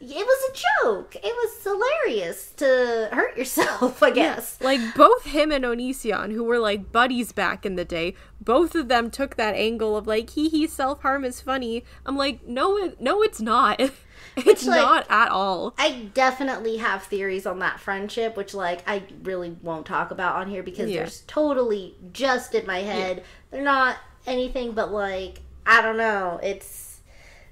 [0.00, 1.16] It was a joke.
[1.16, 4.58] It was hilarious to hurt yourself, I guess.
[4.60, 8.88] Like both him and Onision, who were like buddies back in the day, both of
[8.88, 12.76] them took that angle of like, "Hee hee, self harm is funny." I'm like, "No,
[12.76, 13.80] it, no, it's not.
[14.36, 19.02] it's like- not at all." I definitely have theories on that friendship, which like I
[19.22, 21.00] really won't talk about on here because Yeah.
[21.00, 23.22] there's totally just in my head.
[23.50, 26.38] They're not anything but like I don't know.
[26.42, 27.00] It's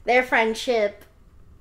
[0.05, 1.05] their friendship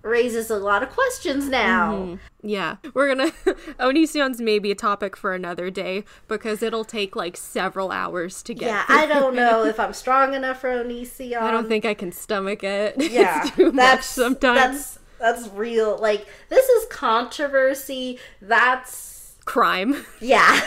[0.04, 1.94] raises a lot of questions now.
[1.94, 2.16] Mm-hmm.
[2.48, 3.32] Yeah, we're gonna.
[3.80, 8.68] Onision's maybe a topic for another day because it'll take like several hours to get.
[8.68, 8.96] Yeah, through.
[8.98, 11.38] I don't know if I'm strong enough for Onision.
[11.40, 12.96] I don't think I can stomach it.
[13.12, 14.60] yeah, it's too much that's sometimes.
[14.60, 15.98] That's that's real.
[15.98, 18.20] Like this is controversy.
[18.42, 20.06] That's crime.
[20.20, 20.60] Yeah.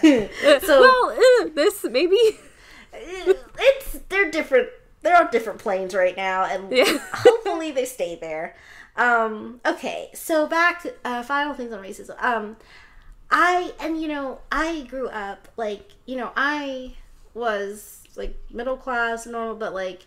[0.02, 2.18] so well, uh, this maybe
[2.92, 4.68] it's they're different.
[5.02, 6.98] They're on different planes right now, and Yeah.
[7.12, 8.56] hopefully they stay there.
[8.96, 12.20] Um, okay, so back uh, final things on racism.
[12.22, 12.56] Um,
[13.30, 16.94] I and you know I grew up like you know I
[17.34, 20.06] was like middle class normal, but like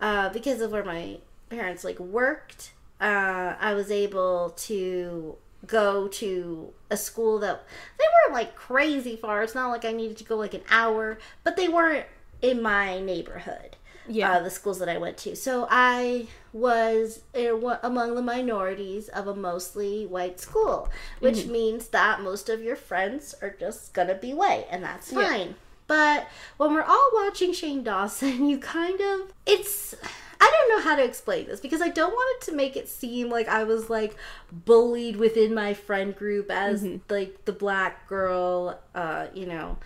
[0.00, 5.36] uh, because of where my parents like worked, uh, I was able to
[5.66, 7.62] go to a school that
[7.98, 9.42] they weren't like crazy far.
[9.42, 12.06] It's not like I needed to go like an hour, but they weren't
[12.42, 13.76] in my neighborhood.
[14.08, 14.32] Yeah.
[14.32, 15.36] Uh, the schools that I went to.
[15.36, 20.88] So I was among the minorities of a mostly white school,
[21.20, 25.28] which means that most of your friends are just gonna be white, and that's Yeah.
[25.28, 25.54] fine.
[25.86, 29.94] But when we're all watching Shane Dawson, you kind of it's
[30.40, 32.88] I don't know how to explain this because I don't want it to make it
[32.88, 34.16] seem like I was like
[34.50, 39.76] bullied within my friend group as like the black girl, uh, you know.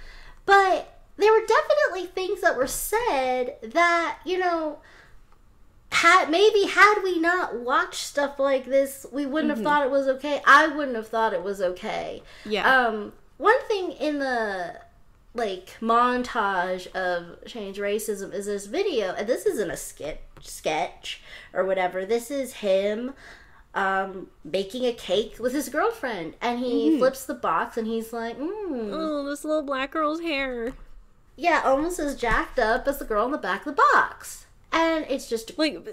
[0.47, 4.79] But there were definitely things that were said that, you know,
[5.91, 10.09] had maybe had we not watched stuff like this, we wouldn't have thought it was
[10.09, 10.41] okay.
[10.47, 12.23] I wouldn't have thought it was okay.
[12.45, 12.87] yeah.
[12.87, 14.77] Um, one thing in the
[15.35, 21.21] like montage of change racism is this video, and this isn't a skit sketch
[21.53, 22.05] or whatever.
[22.07, 23.15] This is him
[23.75, 28.39] um making a cake with his girlfriend, and he flips the box, and he's like,
[28.39, 30.73] mm, oh, this little black girl's hair.
[31.37, 35.05] yeah, almost as jacked up as the girl in the back of the box, and
[35.09, 35.85] it's just Like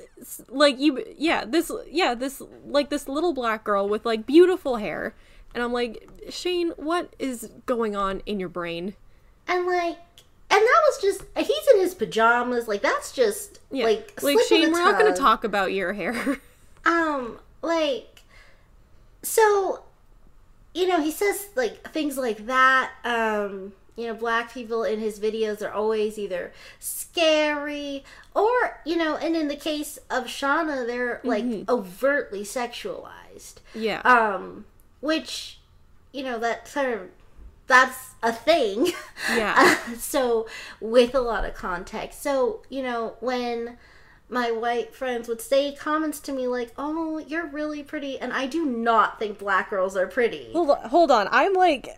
[0.49, 5.15] like you yeah, this yeah, this like this little black girl with like beautiful hair.
[5.53, 8.93] And I'm like, "Shane, what is going on in your brain?"
[9.47, 9.97] And like.
[10.53, 13.85] And that was just he's in his pajamas, like that's just Yeah.
[13.85, 16.13] like like Shane, we're not going to talk about your hair.
[16.85, 18.23] um like
[19.23, 19.83] so
[20.73, 25.19] you know he says like things like that um you know black people in his
[25.19, 28.03] videos are always either scary
[28.35, 34.01] or you know and in the case of shauna they're like overtly sexualized yeah.
[34.01, 34.65] um
[35.01, 35.59] which
[36.11, 37.01] you know that sort of
[37.71, 38.87] that's a thing
[39.29, 39.77] Yeah.
[39.97, 40.47] so
[40.79, 43.77] with a lot of context so you know when
[44.29, 48.45] my white friends would say comments to me like oh you're really pretty and i
[48.45, 51.27] do not think black girls are pretty hold on, hold on.
[51.31, 51.95] I'm like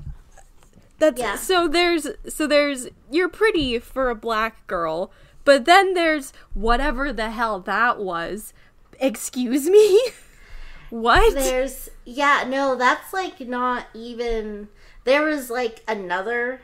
[0.99, 1.35] that's Yeah.
[1.35, 5.11] so there's so there's you're pretty for a black girl,
[5.43, 8.53] but then there's whatever the hell that was.
[8.99, 10.01] Excuse me?
[10.89, 11.33] what?
[11.33, 14.69] there's yeah no that's like not even
[15.05, 16.61] there was like another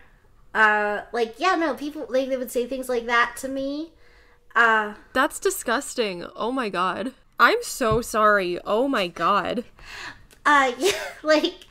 [0.54, 3.92] uh like yeah no people like they would say things like that to me
[4.56, 6.26] uh That's disgusting.
[6.36, 7.14] Oh my god.
[7.40, 8.60] I'm so sorry.
[8.66, 9.64] Oh my god.
[10.46, 10.92] uh yeah,
[11.24, 11.66] like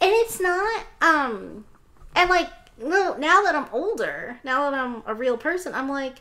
[0.00, 1.64] and it's not um
[2.16, 6.16] and like no now that i'm older now that i'm a real person i'm like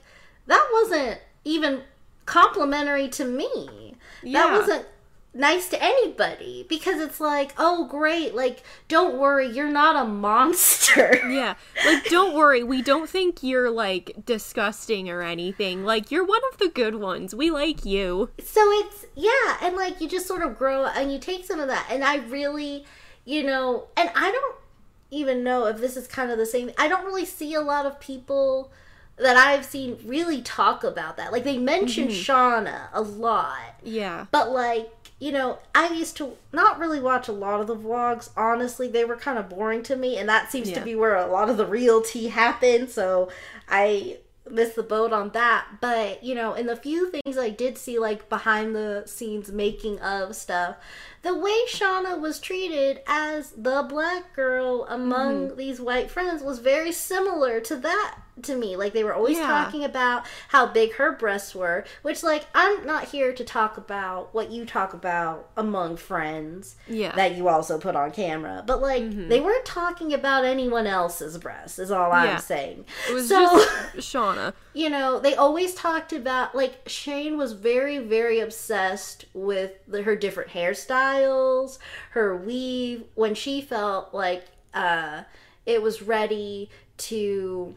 [0.48, 1.82] that wasn't even
[2.26, 4.58] complimentary to me that Yeah.
[4.58, 4.86] wasn't
[5.34, 11.18] nice to anybody because it's like oh great like don't worry you're not a monster
[11.30, 11.56] Yeah.
[11.86, 15.86] Like don't worry, we don't think you're like disgusting or anything.
[15.86, 17.34] Like you're one of the good ones.
[17.34, 18.30] We like you.
[18.44, 21.68] so it's yeah and like you just sort of grow and you take some of
[21.68, 22.86] that and i really
[23.26, 24.56] you know and i don't
[25.12, 27.86] even know if this is kind of the same i don't really see a lot
[27.86, 28.72] of people
[29.18, 32.32] that i've seen really talk about that like they mention mm-hmm.
[32.32, 34.26] shauna a lot Yeah.
[34.32, 34.90] but like
[35.22, 38.30] you know i used to not really watch a lot of the vlogs.
[38.36, 41.28] Honestly they were kind of boring to me and that seems to be where a
[41.28, 43.30] lot of the real tea happened so
[43.70, 44.18] i
[44.50, 45.66] missed the boat on that.
[45.80, 50.00] But you know in the few things i did see like behind the scenes making
[50.00, 50.76] of stuff
[51.22, 55.58] the way shauna was treated as the black girl among Mm-hmm.
[55.58, 59.48] these white friends was very similar to that to me like they were always Yeah.
[59.48, 64.34] talking about how big her breasts were which like i'm not here to talk about
[64.34, 67.14] what you talk about among friends Yeah.
[67.16, 71.78] that you also put on camera but like they weren't talking about anyone else's breasts
[71.78, 74.54] is all i'm saying it was so just Shauna.
[74.74, 80.16] you know they always talked about like shane was very very obsessed with the, her
[80.16, 81.78] different hairstyles
[82.12, 85.24] her weave when she felt like uh
[85.66, 87.76] it was ready to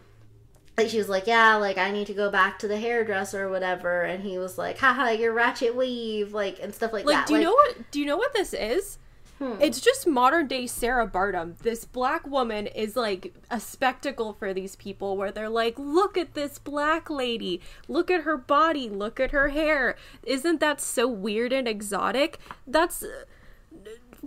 [0.77, 3.51] like she was like yeah like i need to go back to the hairdresser or
[3.51, 7.11] whatever and he was like haha your ratchet weave like and stuff like, that.
[7.11, 7.91] Like, that do you know what?
[7.91, 8.99] Do you know what this is?
[9.39, 9.55] Hmm.
[9.61, 11.59] It's just modern day Sarah Baartman.
[11.59, 16.35] This black woman is like a spectacle for these people where they're like, look at
[16.35, 17.61] this black lady.
[17.89, 18.89] Look at her body.
[18.89, 19.97] Look at her hair.
[20.23, 22.39] Isn't that so weird and exotic?
[22.67, 23.05] That's.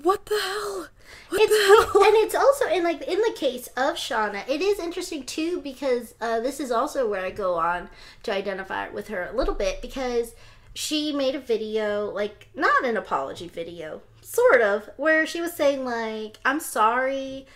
[0.04, 0.88] What the hell?
[1.30, 2.04] What it's the hell?
[2.06, 6.16] and it's also in like in the case of Shauna, it is interesting too because
[6.22, 7.90] uh, this is also where I go on
[8.24, 10.36] to identify with her a little bit because
[10.74, 15.84] she made a video like not an apology video, sort of, where she was saying
[15.84, 17.48] like I'm sorry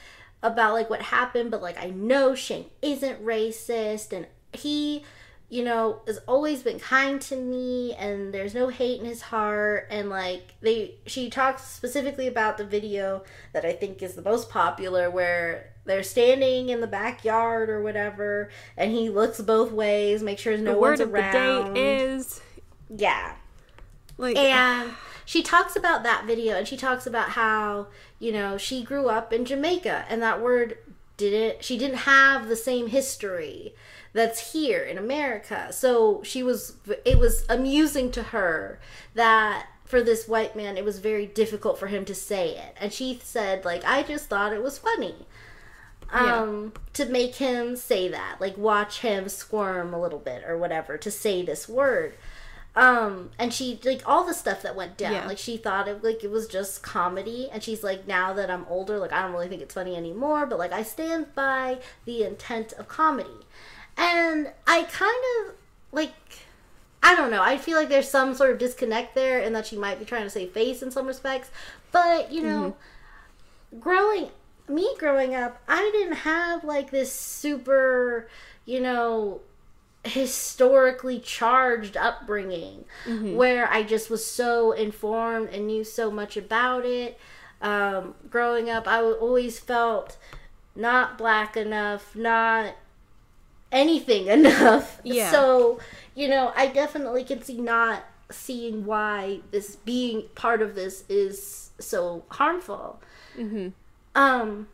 [0.44, 5.04] about like what happened, but like I know Shane isn't racist and he
[5.52, 9.86] you know, has always been kind to me and there's no hate in his heart
[9.92, 14.50] and like they she talks specifically about the video that I think is the most
[14.50, 20.40] popular where they're standing in the backyard or whatever and he looks both ways, make
[20.40, 21.68] sure there's no the one's word of around.
[21.68, 22.42] the day is
[22.90, 23.36] yeah.
[24.18, 25.00] like And ah.
[25.26, 27.88] she talks about that video and she talks about how,
[28.20, 30.78] you know, she grew up in Jamaica and that word
[31.18, 33.76] didn't she didn't have the same history
[34.14, 35.68] that's here in America.
[35.72, 38.80] So she was it was amusing to her
[39.14, 42.76] that for this white man it was very difficult for him to say it.
[42.80, 45.28] And she said like I just thought it was funny.
[46.12, 50.98] Um to make him say that, like watch him squirm a little bit or whatever
[50.98, 52.14] to say this word
[52.74, 55.28] um and she like all the stuff that went down Yeah.
[55.28, 58.66] like she thought it like it was just comedy and she's like now that i'm
[58.70, 62.24] older like i don't really think it's funny anymore but like i stand by the
[62.24, 63.46] intent of comedy
[63.98, 65.56] and i kind of
[65.92, 66.14] like
[67.04, 67.42] i don't know.
[67.42, 70.24] I feel like there's some sort of disconnect there and that she might be trying
[70.24, 71.50] to save face in some respects.
[71.92, 72.76] But you know
[73.80, 74.30] growing
[74.68, 78.28] me growing up i didn't have like this super
[78.66, 79.40] you know
[80.04, 82.86] historically charged upbringing
[83.36, 87.20] where I just was so informed and knew so much about it.
[87.62, 90.18] Um, growing up, I always felt
[90.76, 92.76] not black enough, not
[93.72, 95.00] anything enough.
[95.04, 95.32] Yeah.
[95.32, 95.80] So,
[96.16, 101.72] you know, I definitely can see not seeing why this being part of this is
[101.80, 103.02] so harmful.
[103.36, 103.70] hmm
[104.16, 104.68] Um,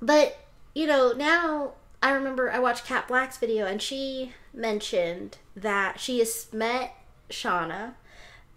[0.00, 0.38] but
[0.74, 6.18] you know, now I remember I watched Kat Blaque's video and she mentioned that she
[6.20, 6.94] has met
[7.28, 7.94] Shauna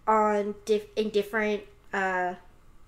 [0.06, 2.34] on diff- in different uh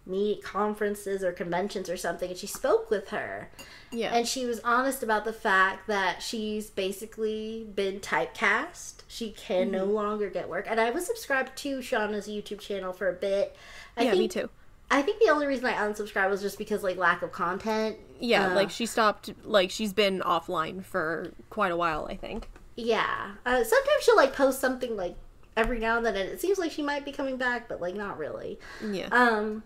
[0.06, 3.50] meet conferences or conventions or something and she spoke with her
[3.90, 9.02] yeah and she was honest about the fact that she's basically been typecast.
[9.08, 10.66] She can no longer get work.
[10.68, 13.56] And I was subscribed to Shauna's YouTube channel for a bit.
[13.96, 14.50] I yeah think me too
[14.90, 17.96] I think the only reason I unsubscribed was just because like lack of content.
[18.20, 22.48] yeah Uh, like she stopped like she's been offline for quite a while i think
[22.78, 23.32] yeah.
[23.46, 25.16] Uh, sometimes she'll like post something like
[25.56, 27.94] every now and then, and it seems like she might be coming back, but like
[27.94, 28.58] not really.
[28.80, 29.62] yeah Um,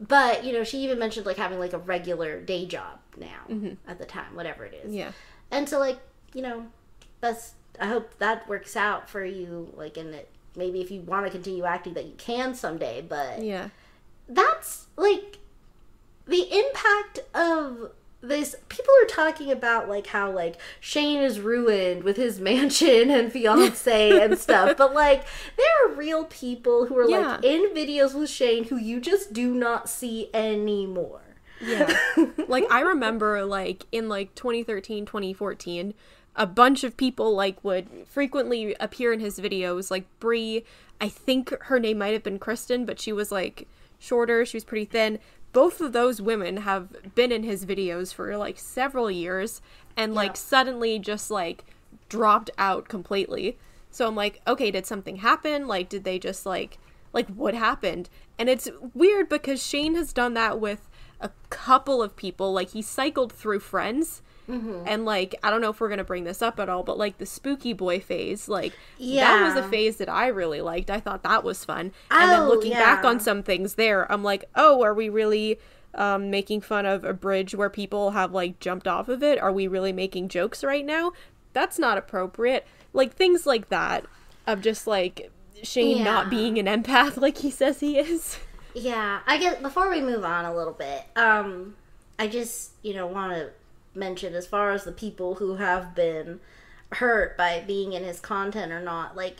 [0.00, 3.98] but you know, she even mentioned like having like a regular day job now at
[3.98, 4.86] the time, whatever it is.
[4.86, 4.98] Mm-hmm.
[4.98, 5.12] yeah
[5.50, 5.98] And so like
[6.34, 6.66] you know,
[7.20, 9.72] that's I hope that works out for you.
[9.76, 13.02] Like, and it maybe if you want to continue acting, that you can someday.
[13.02, 13.68] But yeah
[14.30, 15.38] that's like
[16.26, 17.90] the impact of
[18.22, 23.32] this people are talking about like how like Shane is ruined with his mansion and
[23.32, 25.24] fiance and stuff but like
[25.56, 29.54] there are real people who are like in videos with Shane who you just do
[29.54, 31.22] not see anymore
[31.62, 31.94] Yeah.
[32.48, 35.94] like I remember like in like 2013, 2014,
[36.36, 40.64] a bunch of people like would frequently appear in his videos like Brie,
[41.00, 43.66] I think her name might have been Kristen, but she was like
[43.98, 45.18] shorter, she was pretty thin.
[45.52, 49.60] Both of those women have been in his videos for like several years
[49.96, 50.34] and like Yeah.
[50.34, 51.64] suddenly just like
[52.08, 53.58] dropped out completely.
[53.90, 55.66] So I'm like, okay, did something happen?
[55.66, 56.78] Like did they just like
[57.12, 58.08] like what happened?
[58.38, 60.88] And it's weird because Shane has done that with
[61.20, 62.52] a couple of people.
[62.52, 64.22] Like he cycled through friends.
[64.86, 67.18] And like I don't know if we're gonna bring this up at all, but like
[67.18, 69.24] the spooky boy phase, like yeah.
[69.38, 69.66] that was Yeah.
[69.66, 70.90] a phase that I really liked.
[70.90, 71.92] I thought that was fun.
[72.10, 75.58] and then Oh, looking back on some things there, I'm like, oh, are we really
[75.94, 79.38] um, making fun of a bridge where people have like jumped off of it?
[79.40, 81.12] Are we really making jokes right now?
[81.52, 82.66] That's not appropriate.
[82.92, 84.04] Like things like that
[84.46, 85.30] of just like
[85.62, 88.38] Shane not being an empath like he says he is.
[88.74, 91.74] Yeah, I guess before we move on a little bit, um,
[92.20, 93.50] I just you know want to
[93.94, 96.40] mention as far as the people who have been
[96.92, 99.36] hurt by being in his content or not, like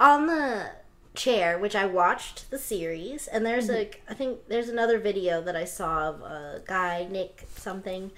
[0.00, 0.70] on the
[1.14, 3.76] chair, which I watched the series, and there's mm-hmm.
[3.76, 8.10] like I think there's another video that I saw of a guy Nick something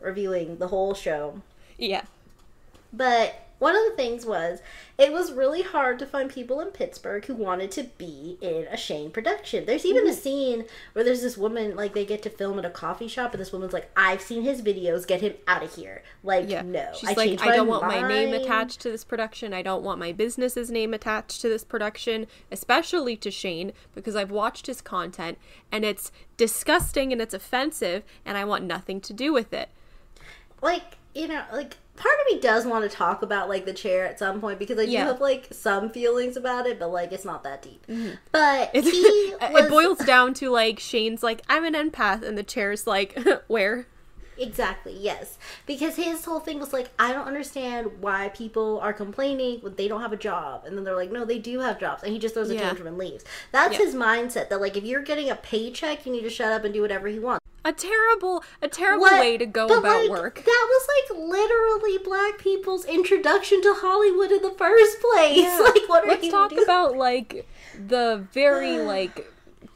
[0.00, 1.40] reviewing the whole show,
[1.78, 2.02] Yeah.
[2.92, 4.60] but one of the things was
[4.98, 8.76] it was really hard to find people in Pittsburgh who wanted to be in a
[8.76, 9.66] Shane production.
[9.66, 10.14] There's even a mm.
[10.14, 13.40] scene where there's this woman like they get to film at a coffee shop, and
[13.40, 15.06] this woman's like, "I've seen his videos.
[15.06, 16.62] Get him out of here." Like, Yeah.
[16.62, 19.54] no, She's I like, I don't want my name attached to this production.
[19.54, 24.32] I don't want my business's name attached to this production, especially to Shane, because I've
[24.32, 25.38] watched his content
[25.70, 29.68] and it's disgusting and it's offensive, and I want nothing to do with it.
[30.60, 34.06] like you know like part of me does want to talk about like the chair
[34.06, 35.04] at some point because I do Yeah.
[35.06, 37.86] have like some feelings about it, but like it's not that deep.
[37.86, 38.14] Mm-hmm.
[38.32, 38.98] But It's, he
[39.40, 43.18] it boils down to like Shane's like, I'm an empath, and the chair's like,
[43.48, 43.86] where?
[44.38, 45.36] exactly yes
[45.66, 49.88] because his whole thing was like I don't understand why people are complaining when they
[49.88, 52.18] don't have a job, and then they're like, no, they do have jobs, and he
[52.18, 52.62] just throws a Yeah.
[52.62, 53.24] tantrum and leaves.
[53.52, 53.84] That's Yeah.
[53.84, 56.72] his mindset that like if you're getting a paycheck, you need to shut up and
[56.72, 57.41] do whatever he wants.
[57.64, 59.20] A terrible, a terrible What?
[59.20, 60.34] way to go But, about like, work.
[60.44, 65.38] That was like literally black people's introduction to Hollywood in the first place.
[65.38, 65.58] Yeah.
[65.62, 66.62] Like, what are Let's you talk doing?
[66.64, 67.46] about like
[67.86, 69.30] the very like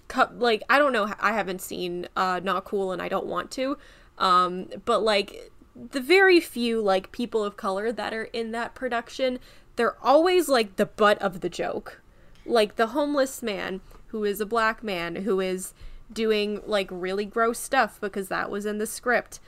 [0.09, 3.51] cu- like I don't know I haven't seen uh not cool and I don't want
[3.53, 3.79] to
[4.19, 9.39] um but like the very few like people of color that are in that production
[9.77, 12.01] they're always like the butt of the joke
[12.47, 15.75] like the homeless man who is a black man who is
[16.13, 19.41] doing like really gross stuff because that was in the script.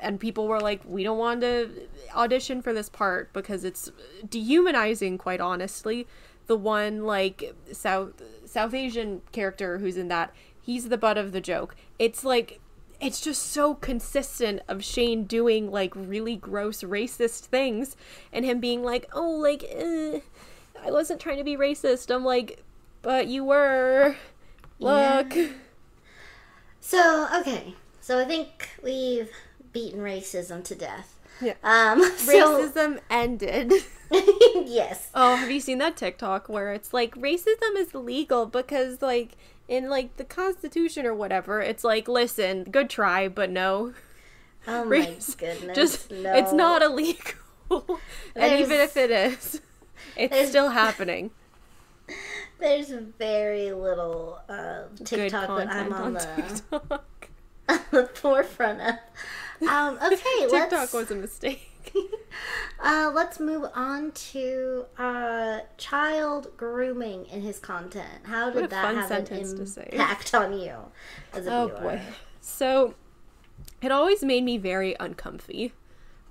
[0.00, 1.70] And people were like we don't want to
[2.14, 3.90] audition for this part because it's
[4.28, 6.06] dehumanizing quite honestly.
[6.46, 11.40] The one like south south asian character who's in that he's the butt of the
[11.40, 11.76] joke.
[11.98, 12.60] It's like
[13.00, 17.96] it's just so consistent of Shane doing like really gross racist things
[18.32, 20.20] and him being like oh like eh,
[20.84, 22.12] I wasn't trying to be racist.
[22.12, 22.64] I'm like
[23.02, 24.16] but you were.
[24.78, 25.34] Look
[26.84, 27.74] So, okay.
[28.00, 29.30] So I think we've
[29.72, 31.16] beaten racism to death.
[31.40, 31.54] Yeah.
[31.62, 33.72] Um, so, racism ended
[34.10, 35.08] yes.
[35.14, 39.36] Oh, have you seen that TikTok where it's like racism is legal because like
[39.68, 43.94] in like the Constitution or whatever, it's like listen, good try, but no,
[44.66, 45.74] Oh my Race- goodness.
[45.76, 46.34] just no.
[46.34, 48.00] it's not illegal.
[48.36, 49.60] and even if it is,
[50.16, 51.30] it's there's- still happening.
[52.62, 57.00] There's very little uh, TikTok that I'm on, on the,
[57.90, 59.68] the forefront of.
[59.68, 61.68] Um, okay, TikTok let's was a mistake.
[62.80, 68.26] uh, let's move on to uh, child grooming in his content.
[68.26, 69.88] How did that have an sentence to say.
[69.90, 70.76] impact on you
[71.32, 71.80] as a Oh viewer?
[71.80, 72.00] boy.
[72.40, 72.94] So
[73.82, 75.72] it always made me very uncomfy.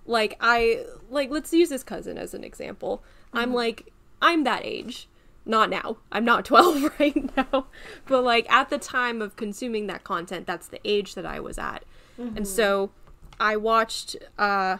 [0.06, 3.04] Like I like let's use this cousin as an example.
[3.34, 5.10] I'm like I'm that age.
[5.46, 5.98] Not now.
[6.12, 7.66] I'm not 12 right now.
[8.08, 11.58] But like at the time of consuming that content, that's the age that I was
[11.58, 11.84] at.
[12.18, 12.92] And so
[13.40, 14.78] I watched uh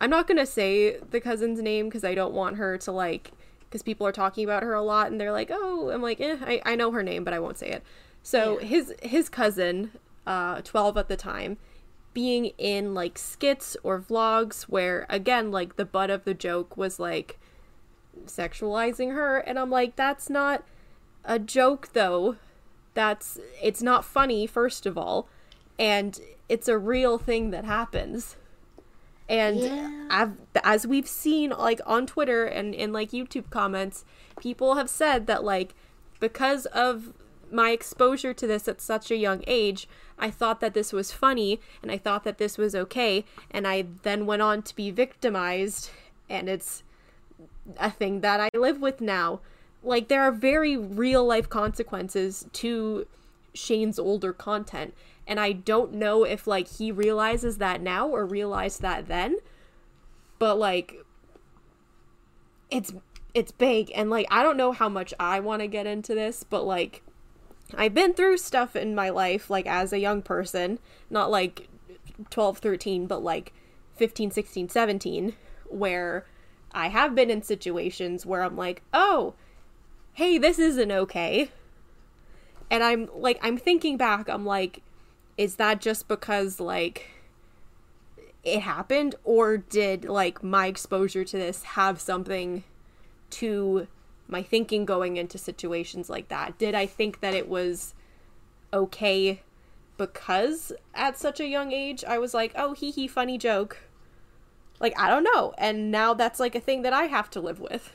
[0.00, 3.30] I'm not going to say the cousin's name cuz I don't want her to like
[3.70, 6.36] cuz people are talking about her a lot and they're like, "Oh, I'm like, eh,
[6.42, 7.84] I I know her name, but I won't say it."
[8.22, 8.66] So Yeah.
[8.66, 9.92] his his cousin,
[10.26, 11.56] uh, twelve at the time,
[12.12, 16.98] being in like skits or vlogs where again like the butt of the joke was
[16.98, 17.38] like
[18.26, 20.64] sexualizing her, and I'm like, that's not
[21.24, 22.36] a joke though.
[22.94, 25.28] That's it's not funny first of all,
[25.78, 28.36] and it's a real thing that happens.
[29.28, 30.06] And Yeah.
[30.10, 34.04] I've, as we've seen like on Twitter and in like YouTube comments,
[34.38, 35.74] people have said that like
[36.20, 37.14] because of
[37.50, 39.88] my exposure to this at such a young age,
[40.18, 43.86] I thought that this was funny and I thought that this was okay, and I
[44.02, 45.90] then went on to be victimized,
[46.28, 46.82] and it's
[47.78, 49.40] a thing that I live with now.
[49.82, 53.06] Like there are very real life consequences to
[53.54, 54.94] Shane's older content,
[55.26, 59.38] and I don't know if like he realizes that now or realized that then.
[60.38, 61.04] But like
[62.70, 62.92] it's
[63.34, 66.44] it's big and like I don't know how much I want to get into this,
[66.44, 67.02] but like
[67.76, 70.78] I've been through stuff in my life like as a young person,
[71.10, 71.68] not like
[72.30, 73.52] 12, 13, but like
[73.96, 75.34] 15, 16, 17
[75.68, 76.26] where
[76.74, 79.34] I have been in situations where I'm like, "Oh,
[80.14, 81.50] hey, this isn't okay."
[82.70, 84.82] And I'm like I'm thinking back, I'm like
[85.36, 87.08] is that just because like
[88.42, 89.14] it happened?
[89.24, 92.64] Or did like my exposure to this have something
[93.30, 93.86] to
[94.28, 96.58] my thinking going into situations like that?
[96.58, 97.94] Did i think that it was
[98.72, 99.40] okay
[99.96, 103.78] because at such a young age i was like oh hee hee funny joke
[104.80, 107.60] like i don't know and now that's like a thing that i have to live
[107.60, 107.92] with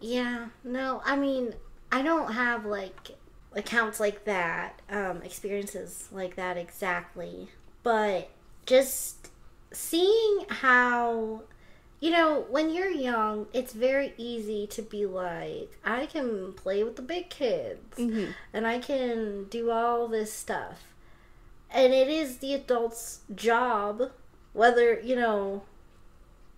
[0.00, 1.54] Yeah, no, I mean,
[1.90, 3.12] I don't have like
[3.54, 7.48] accounts like that, um, experiences like that exactly,
[7.82, 8.30] but
[8.66, 9.28] just
[9.72, 11.42] seeing how
[12.00, 16.96] you know, when you're young, it's very easy to be like, I can play with
[16.96, 18.32] the big kids Mm-hmm.
[18.52, 20.94] and I can do all this stuff.
[21.70, 24.10] And it is the adult's job,
[24.52, 25.62] whether, you know,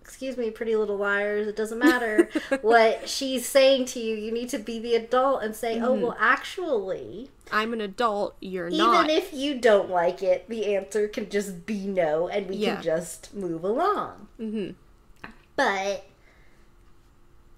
[0.01, 2.29] excuse me, pretty little liars, it doesn't matter
[2.61, 4.15] what she's saying to you.
[4.15, 8.35] You need to be the adult and say, oh, well, actually, I'm an adult.
[8.39, 9.05] You're even not.
[9.09, 12.75] Even if you don't like it, the answer can just be no and we Yeah.
[12.75, 14.27] can just move along.
[14.37, 14.71] hmm
[15.55, 16.05] But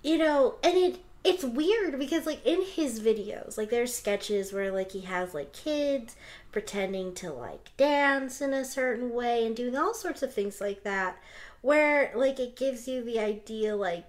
[0.04, 4.72] you know, and it it's weird because like in his videos, like there's sketches where
[4.72, 6.16] like he has like kids
[6.58, 10.82] pretending to like dance in a certain way and doing all sorts of things like
[10.82, 11.16] that
[11.62, 14.04] where like it gives you the idea like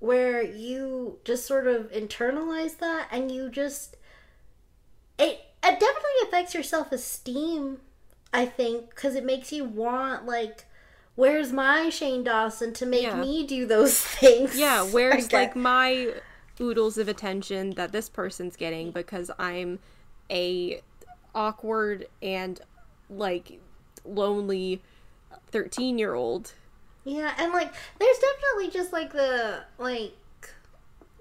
[0.00, 3.96] where you just sort of internalize that and you just
[5.16, 7.78] it, it definitely affects your self-esteem
[8.34, 10.64] i think because it makes you want like
[11.14, 13.14] where's my shane dawson to make Yeah.
[13.14, 16.14] me do those things Yeah, where's like my
[16.60, 19.78] oodles of attention that this person's getting because I'm
[20.30, 20.82] a
[21.34, 22.60] awkward and
[23.10, 23.60] like
[24.04, 24.82] lonely
[25.50, 26.52] 13 year old.
[27.04, 30.14] Yeah, and like there's definitely just like the like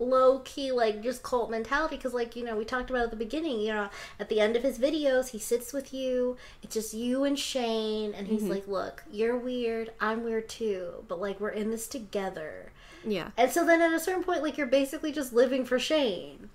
[0.01, 3.16] low key like just cult mentality because like you know we talked about at the
[3.16, 3.88] beginning you know
[4.20, 8.12] at the end of his videos he sits with you it's just you and shane
[8.16, 8.51] and he's mm-hmm.
[8.51, 12.72] like look you're weird i'm weird too but like we're in this together
[13.05, 13.30] Yeah.
[13.38, 16.49] and so then at a certain point like you're basically just living for shane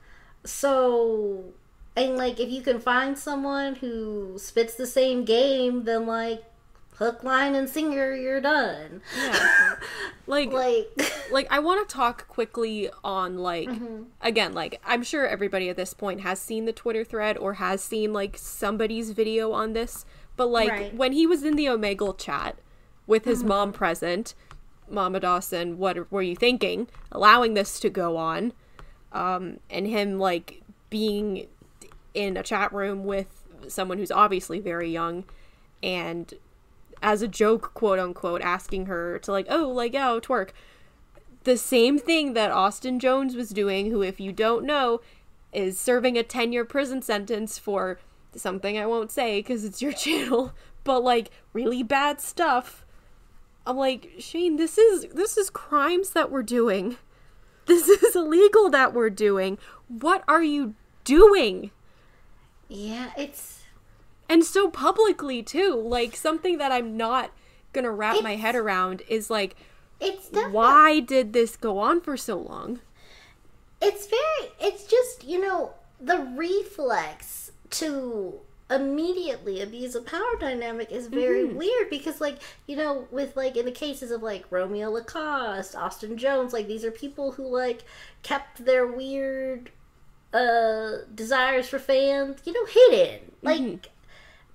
[0.44, 1.44] so
[1.96, 6.44] and like if you can find someone who spits the same game then like
[6.96, 9.74] hook line and singer you're done Yeah.
[10.28, 10.88] Like like
[11.30, 14.04] like I want to talk quickly on like Mm-hmm.
[14.20, 17.80] again like I'm sure everybody at this point has seen the Twitter thread or has
[17.82, 20.04] seen like somebody's video on this
[20.36, 20.94] but like Right.
[20.94, 22.58] when he was in the Omegle chat
[23.06, 23.48] with his Mm-hmm.
[23.48, 24.34] mom present
[24.90, 28.52] Mama Dawson what were you thinking allowing this to go on
[29.12, 31.46] um and him like being
[32.16, 35.24] in a chat room with someone who's obviously very young
[35.82, 36.34] and
[37.02, 40.50] as a joke quote unquote asking her to like oh like oh twerk
[41.46, 45.00] the same thing that Austin Jones was doing, who, if you don't know,
[45.52, 48.00] is serving a 10 year prison sentence for
[48.34, 50.52] something I won't say because it's your channel,
[50.84, 52.84] but like really bad stuff.
[53.64, 56.96] I'm like, Shane, this is this is crimes that we're doing.
[57.66, 59.56] This is illegal that we're doing.
[59.86, 61.70] What are you doing?
[62.68, 63.62] Yeah it's
[64.28, 65.74] And so publicly too.
[65.74, 67.30] Like something that I'm not
[67.72, 69.56] gonna wrap my head around is like
[70.00, 72.80] it's definitely why did this go on for so long?
[73.80, 78.34] it's very it's just you know the reflex to
[78.68, 81.56] immediately abuse a power dynamic is very mm-hmm.
[81.58, 86.16] weird because like you know with like in the cases of like romeo lacoste austin
[86.18, 87.84] jones like these are people who like
[88.22, 89.70] kept their weird
[90.36, 93.90] uh desires for fans you know hidden like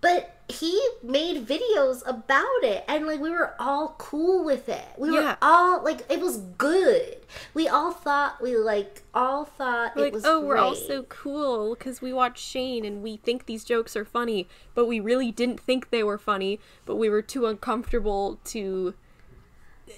[0.02, 5.10] but he made videos about it and like we were all cool with it we
[5.12, 7.18] were all like it was good
[7.54, 11.04] we all thought we like all thought We're it like, was oh, we're all so
[11.04, 15.32] cool because we watch Shane and we think these jokes are funny, but we really
[15.32, 18.94] didn't think they were funny, but we were too uncomfortable to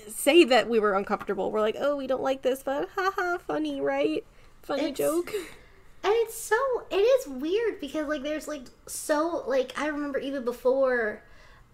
[0.08, 1.52] say that we were uncomfortable.
[1.52, 4.24] We're like, oh, we don't like this, but haha, funny, right?
[4.62, 5.32] Funny It's- joke.
[6.04, 6.56] and it's so
[6.92, 11.24] it is weird because like there's like so like i remember even before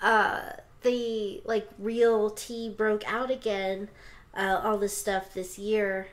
[0.02, 0.42] uh
[0.82, 3.90] the like real tea broke out again
[4.36, 6.08] uh all this stuff this year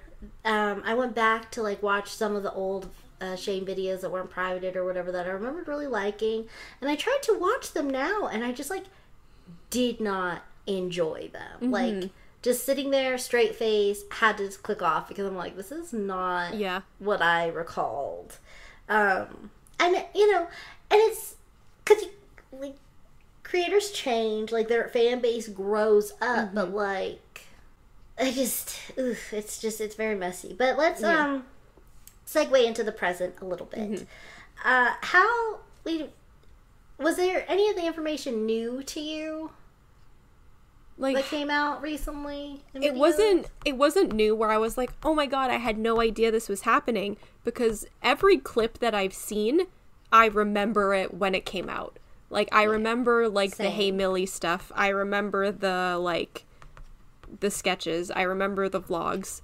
[0.45, 2.89] um i went back to like watch some of the old
[3.21, 6.47] uh, Shane videos that weren't privated or whatever that I remembered really liking,
[6.81, 8.85] and I tried to watch them now, and I just like
[9.71, 11.71] did not enjoy them.
[11.71, 12.11] Like
[12.47, 15.93] just sitting there straight face, had to just click off because I'm like, this is
[15.93, 16.83] not Yeah.
[17.01, 18.39] what I recalled.
[18.89, 20.43] Um, and you know,
[20.91, 21.35] and it's
[21.85, 22.05] because
[22.53, 22.77] like
[23.43, 27.43] creators change, like their fan base grows up, but like
[28.19, 30.55] I just, oof, it's just it's very messy.
[30.57, 31.25] But let's Yeah.
[31.25, 31.45] um
[32.27, 34.07] segue into the present a little bit.
[34.65, 36.07] Uh, how we
[36.99, 39.51] was there any of the information new to you
[40.99, 42.63] Like, that came out recently?
[42.75, 46.01] it wasn't it wasn't new where I was like, "Oh my god, I had no
[46.01, 49.67] idea this was happening" because every clip that I've seen,
[50.11, 51.99] I remember it when it came out.
[52.31, 54.73] Like I remember like the Hey Millie stuff.
[54.75, 56.45] I remember the like
[57.41, 58.11] the sketches.
[58.11, 59.43] I remember the vlogs.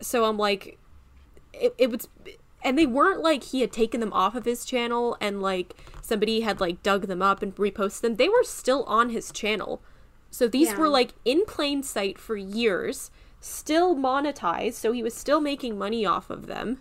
[0.00, 0.78] So I'm like
[1.52, 2.08] it, it was
[2.62, 6.40] and they weren't like he had taken them off of his channel and like somebody
[6.40, 8.16] had like dug them up and reposted them.
[8.16, 9.80] They were still on his channel.
[10.30, 10.78] So these Yeah.
[10.78, 13.10] were like in plain sight for years,
[13.40, 16.80] still monetized, so he was still making money off of them.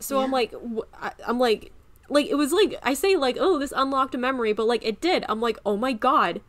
[0.00, 0.52] So I'm like,
[1.26, 1.72] I'm like,
[2.08, 5.00] like it was like I say like, oh, this unlocked a memory, but like it
[5.00, 5.24] did.
[5.28, 6.40] I'm like, oh my god,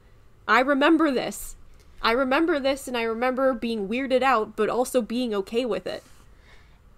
[0.48, 1.56] I remember this.
[2.02, 6.04] I remember this, and I remember being weirded out, but also being okay with it.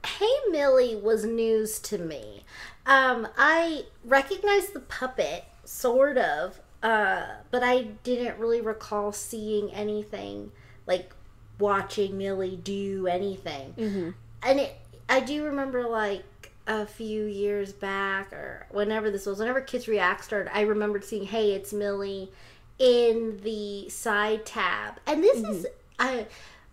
[0.05, 2.45] Hey Millie was news to me.
[2.85, 10.51] Um, I recognized the puppet, sort of, uh, but I didn't really recall seeing anything
[10.85, 11.13] like
[11.59, 13.73] watching Millie do anything.
[13.77, 14.09] Mm-hmm.
[14.43, 14.77] And it,
[15.09, 20.23] I do remember like a few years back or whenever this was, whenever Kids React
[20.23, 22.31] started, I remembered seeing, hey, it's Millie
[22.77, 24.99] in the side tab.
[25.07, 25.65] And this is,
[25.97, 26.27] I,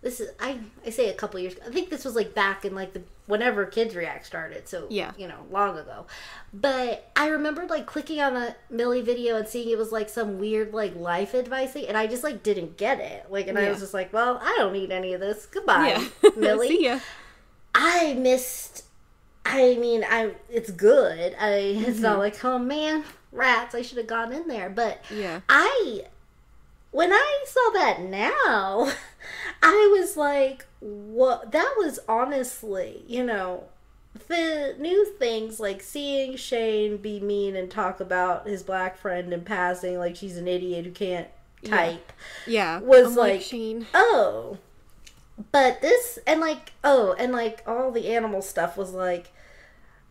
[0.05, 2.75] this is, I, I say a couple years, I think this was like back in
[2.75, 4.67] like the, whenever Kids React started.
[4.69, 5.11] So, Yeah.
[5.17, 6.05] you know, long ago.
[6.53, 10.37] But I remember like clicking on a Millie video and seeing it was like some
[10.37, 11.87] weird like life advice thing.
[11.87, 13.25] And I just like didn't get it.
[13.31, 15.47] Like, and I was just like, well, I don't need any of this.
[15.47, 15.87] Goodbye,
[16.23, 16.67] Yeah, Millie.
[16.67, 16.99] See ya.
[17.73, 18.83] I missed.
[19.43, 21.35] I mean, I it's good.
[21.39, 22.01] I it's Mm-hmm.
[22.03, 23.73] not like oh man, rats.
[23.75, 24.69] I should have gone in there.
[24.69, 25.41] But Yeah.
[25.49, 26.03] I,
[26.95, 28.91] when I saw that now,
[29.61, 31.51] I was like, what?
[31.51, 33.65] That was honestly, you know,
[34.27, 39.41] the new things like seeing Shane be mean and talk about his black friend in
[39.41, 41.27] passing like she's an idiot who can't
[41.63, 42.13] type
[42.47, 42.79] Yeah.
[42.79, 43.87] was I'm like- Shane.
[43.93, 44.57] oh
[45.51, 49.33] but this and like oh and like all the animal stuff was like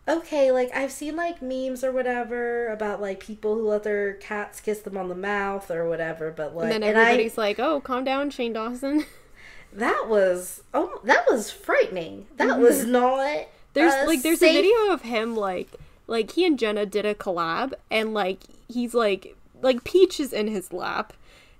[0.07, 4.61] okay like i've seen like memes or whatever about like people who let their cats
[4.61, 7.59] kiss them on the mouth or whatever but like And then and I, everybody's like,
[7.59, 9.05] "Oh, calm down, Shane Dawson."
[9.73, 13.49] that was oh that was frightening that was not Mm-hmm.
[13.73, 15.69] There's uh, like there's safe- a video of him like
[16.07, 18.39] like he and Jenna did a collab and like
[18.69, 21.13] he's like like Peach is in his lap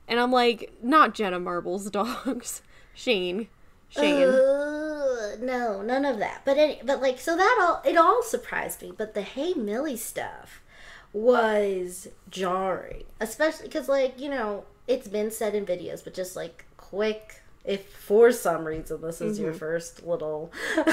[0.08, 2.62] and I'm like not Jenna Marbles dogs.
[2.94, 3.48] Shane.
[3.96, 4.28] Shane.
[4.28, 6.42] Uh, no, none of that.
[6.46, 8.92] But any, but like so that all it all surprised me.
[8.96, 10.62] But the Hey Millie stuff
[11.14, 16.66] was jarring, especially because like you know it's been said in videos, but just like
[16.78, 17.42] quick.
[17.64, 20.86] If for some reason this is your first little, Deep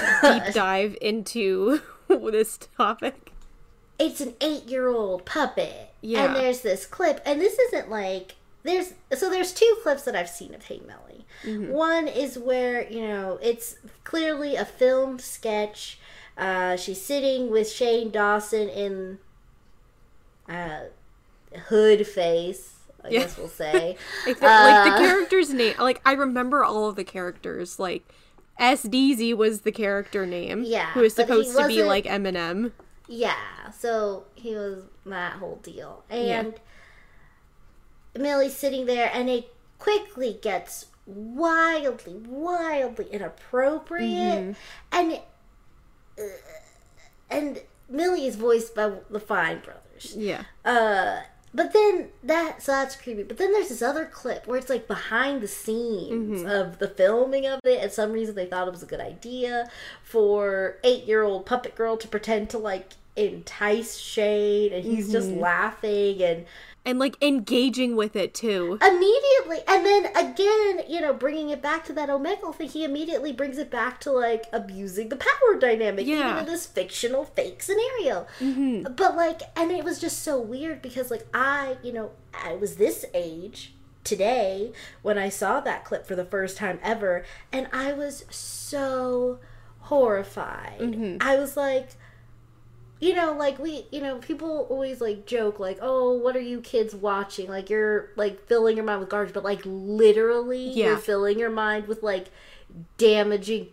[0.54, 3.30] dive into this topic.
[3.98, 6.24] it's an eight-year-old puppet, Yeah.
[6.24, 10.28] and there's this clip, and this isn't like there's so there's two clips that I've
[10.28, 11.26] seen of Hey Millie.
[11.68, 15.98] One is where you know it's clearly a filmed sketch.
[16.36, 19.18] Uh, she's sitting with Shane Dawson in
[20.48, 20.80] uh,
[21.68, 22.74] hood face.
[23.04, 23.20] I Yeah.
[23.20, 23.96] guess we'll say.
[24.26, 28.04] Like the, like the Uh, character's name like I remember all of the characters like
[28.60, 30.62] SDZ was the character name.
[30.64, 32.72] Yeah, Who was supposed to be like Eminem.
[33.08, 36.04] Yeah, so he was that whole deal.
[36.10, 36.44] Yeah.
[38.16, 44.56] Millie's sitting there, and it quickly gets wildly, wildly inappropriate.
[44.92, 45.20] And
[46.18, 46.22] uh,
[47.30, 50.14] and Millie is voiced by the Fine Brothers.
[50.16, 50.42] Yeah.
[50.64, 51.20] Uh,
[51.54, 53.24] but then that so that's creepy.
[53.24, 57.46] But then there's this other clip where it's like behind the scenes of the filming
[57.46, 57.82] of it.
[57.82, 59.68] And some reason they thought it was a good idea
[60.02, 65.28] for eight year old puppet girl to pretend to like entice Shane, and he's just
[65.28, 66.46] laughing and
[66.84, 68.76] And like engaging with it too.
[68.82, 73.32] immediately and then again you know bringing it back to that omegle thing he immediately
[73.32, 76.40] brings it back to like abusing the power dynamic even Yeah.
[76.40, 78.92] in this fictional fake scenario mm-hmm.
[78.94, 82.76] but like and it was just so weird because like i you know i was
[82.76, 84.72] this age today
[85.02, 89.38] when i saw that clip for the first time ever and i was so
[89.80, 91.16] horrified mm-hmm.
[91.20, 91.90] i was like
[93.02, 96.60] you know, like we, you know, people always like joke, like, "Oh, what are you
[96.60, 100.86] kids watching?" Like you're like filling your mind with garbage, but like literally, Yeah.
[100.86, 102.28] you're filling your mind with like
[102.98, 103.68] damaging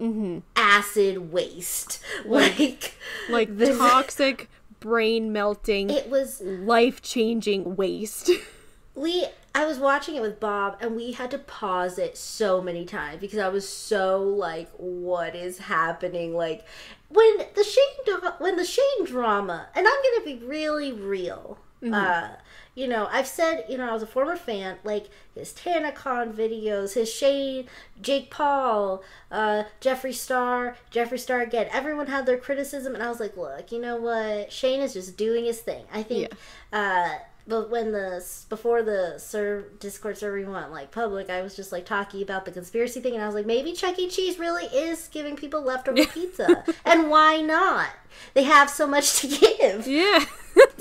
[0.00, 0.38] Mm-hmm.
[0.56, 2.00] acid waste.
[2.24, 2.94] Like,
[3.28, 4.48] Like this- toxic
[4.80, 8.30] brain melting it was life changing waste.
[8.94, 9.26] we.
[9.52, 13.20] I was watching it with Bob, and we had to pause it so many times
[13.20, 16.64] because I was so like, "What is happening?" Like
[17.10, 21.58] when the Shane when the Shane drama, and I'm gonna be really real.
[21.94, 22.28] Uh,
[22.74, 26.92] you know, I've said, you know, I was a former fan, like his TanaCon videos,
[26.92, 27.68] his Shane,
[28.00, 31.68] Jake Paul, uh, Jeffree Star, Jeffree Star again.
[31.72, 34.52] Everyone had their criticism, and I was like, look, you know what?
[34.52, 35.84] Shane is just doing his thing.
[35.92, 36.32] I think,
[36.72, 37.14] uh,
[37.46, 41.86] but when the before the serve Discord server went like public, I was just like
[41.86, 44.08] talking about the conspiracy thing, and I was like, maybe Chuck E.
[44.08, 47.88] Cheese really is giving people leftover pizza, and why not?
[48.34, 49.86] They have so much to give.
[49.86, 50.24] yeah.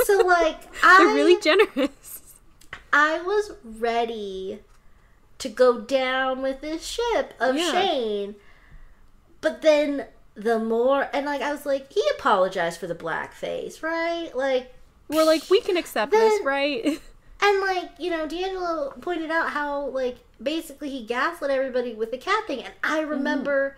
[0.03, 2.33] So like, I They're really generous.
[2.91, 4.59] I was ready
[5.37, 7.71] to go down with this ship of Yeah.
[7.71, 8.35] Shane.
[9.41, 10.05] But then
[10.35, 14.35] the more and like I was like, he apologized for the blackface, right?
[14.35, 14.73] Like
[15.09, 16.85] We're like, we can accept this, right?
[17.41, 22.17] and like, you know, D'Angelo pointed out how like basically he gaslit everybody with the
[22.17, 22.63] cat thing.
[22.63, 23.09] And I mm-hmm.
[23.09, 23.77] remember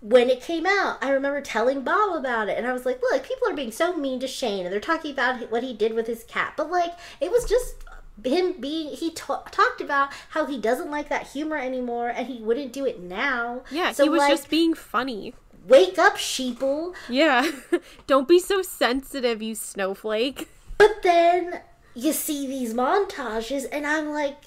[0.00, 3.22] when it came out, I remember telling Bob about it, and I was like, "Look,
[3.22, 6.06] people are being so mean to Shane, and they're talking about what he did with
[6.06, 7.76] his cat." But like, it was just
[8.24, 8.94] him being.
[8.94, 12.86] He ta- talked about how he doesn't like that humor anymore, and he wouldn't do
[12.86, 13.62] it now.
[13.70, 15.34] Yeah, so he was like, just being funny.
[15.66, 16.94] Wake up, sheeple.
[17.08, 17.50] Yeah.
[18.06, 20.48] Don't be so sensitive, you snowflake.
[20.78, 21.60] But then
[21.94, 24.44] you see these montages, and I'm like,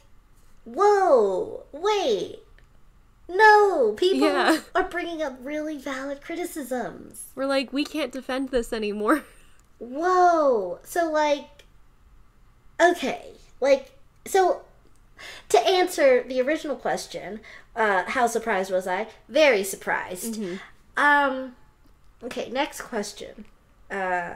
[0.66, 2.39] "Whoa, wait."
[3.30, 4.59] No, people Yeah.
[4.76, 7.28] are bringing up really valid criticisms.
[7.36, 9.24] We're like, we can't defend this anymore.
[9.80, 10.80] Whoa.
[10.84, 11.64] So like
[12.82, 13.32] okay.
[13.61, 13.91] Like
[14.26, 14.61] so
[15.49, 17.39] to answer the original question,
[17.76, 19.07] uh how surprised was I?
[19.30, 20.39] Very surprised.
[20.97, 21.55] Um
[22.23, 23.45] okay, next question.
[23.89, 24.35] Uh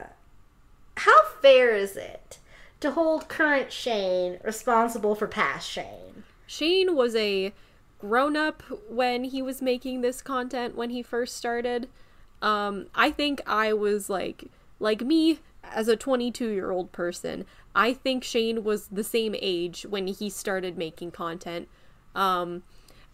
[0.97, 2.39] how fair is it
[2.79, 6.23] to hold current Shane responsible for past Shane?
[6.47, 7.53] Shane was a
[7.99, 11.89] grown up when he was making this content when he first started.
[12.41, 14.45] Um, I think I was like
[14.79, 17.45] like me as a 22 year old person.
[17.75, 21.67] I think Shane was the same age when he started making content.
[22.15, 22.63] Um,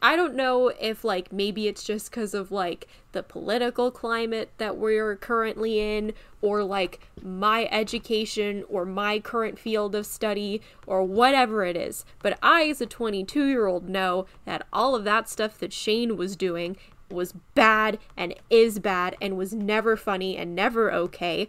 [0.03, 4.75] I don't know if like maybe it's just because of like the political climate that
[4.75, 11.63] we're currently in, or like my education or my current field of study or whatever
[11.63, 12.03] it is.
[12.21, 16.17] But I, as a 22 year old, know that all of that stuff that Shane
[16.17, 16.75] was doing
[17.09, 21.47] was bad and is bad and was never funny and never okay.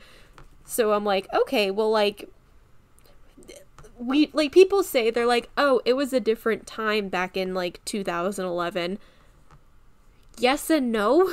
[0.64, 2.30] So I'm like, okay, well, like,
[3.98, 7.84] we like people say they're like, oh, it was a different time back in like
[7.84, 8.98] 2011.
[10.38, 11.32] Yes and no.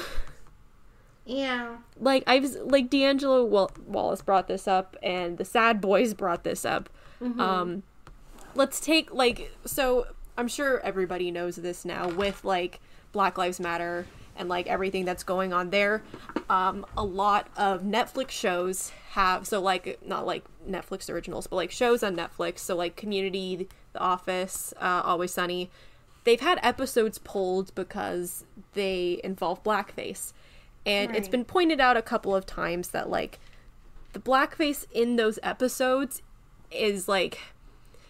[1.25, 1.77] Yeah.
[1.99, 6.65] Like I've like D'Angelo Wal- Wallace brought this up, and the Sad Boyz brought this
[6.65, 6.89] up.
[7.39, 7.83] Um,
[8.55, 10.07] let's take like so.
[10.37, 12.79] I'm sure everybody knows this now with like
[13.11, 16.03] Black Lives Matter and like everything that's going on there.
[16.49, 21.71] Um, a lot of Netflix shows have so like not like Netflix originals, but like
[21.71, 22.59] shows on Netflix.
[22.59, 25.69] So like Community, The Office, uh, Always Sunny.
[26.23, 30.33] They've had episodes pulled because they involve blackface,
[30.85, 33.39] and it's been pointed out a couple of times that like
[34.13, 36.21] the blackface in those episodes
[36.69, 37.39] is like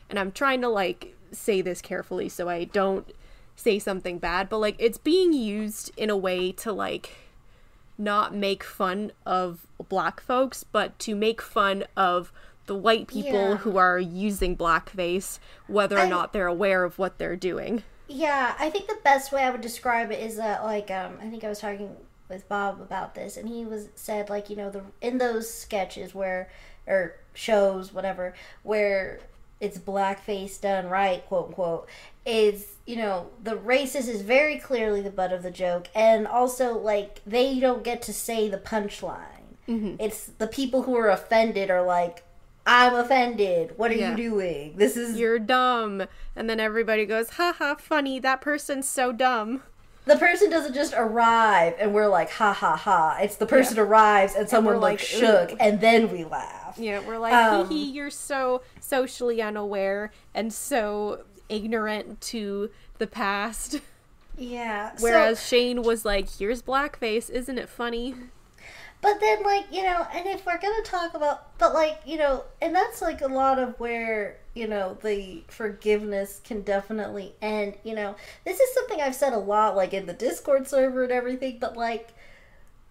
[0.10, 3.08] and I'm trying to like say this carefully so I don't
[3.62, 7.12] say something bad, but like it's being used in a way to like
[7.98, 12.32] not make fun of black folks, but to make fun of
[12.66, 13.56] the white people Yeah.
[13.58, 17.84] who are using blackface, whether or I- not they're aware of what they're doing.
[18.08, 21.30] Yeah, I think the best way I would describe it is that like um I
[21.30, 21.96] think I was talking
[22.30, 26.14] with Bob about this and he was said like, you know, the in those sketches
[26.16, 26.50] where
[26.88, 28.34] or shows, whatever,
[28.64, 29.20] where
[29.60, 31.88] it's blackface done right, quote unquote,
[32.26, 36.78] is you know, the racist is very clearly the butt of the joke and also
[36.78, 39.28] like they don't get to say the punchline.
[40.02, 42.24] It's the people who are offended are like
[42.66, 43.74] I'm offended.
[43.78, 44.12] What are Yeah.
[44.12, 44.74] you doing?
[44.76, 46.04] This is You're dumb.
[46.36, 49.64] And then everybody goes, haha, funny, that person's so dumb.
[50.06, 54.34] the person doesn't just arrive and we're like ha ha ha it's the person arrives
[54.34, 57.70] and someone we're looks like, shook "Ooh." and then we laugh Yeah, we're like, Um,
[57.70, 63.80] hee hee, you're so socially unaware and so ignorant to the past.
[64.38, 68.16] yeah Whereas Shane was like, here's blackface, isn't it funny?
[69.02, 72.44] but then like you know and if we're gonna talk about but like you know
[72.62, 77.96] and that's like a lot of where you know the forgiveness can definitely end you
[77.96, 81.58] know this is something i've said a lot like in the discord server and everything
[81.60, 82.10] but like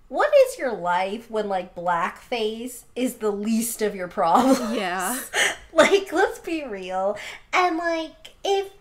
[0.09, 5.17] what is your life when like blackface is the least of your problems Yeah.
[5.73, 7.17] like let's be real
[7.53, 8.73] and like if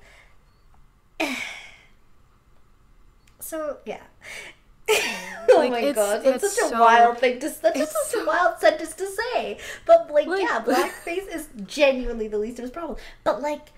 [3.40, 4.02] so yeah.
[5.52, 8.22] Oh my it's- god that's it's such a so- wild thing to that's just such
[8.22, 9.58] a wild sentence to say.
[9.86, 13.70] But like, Like- yeah blackface is genuinely the least of his problem but like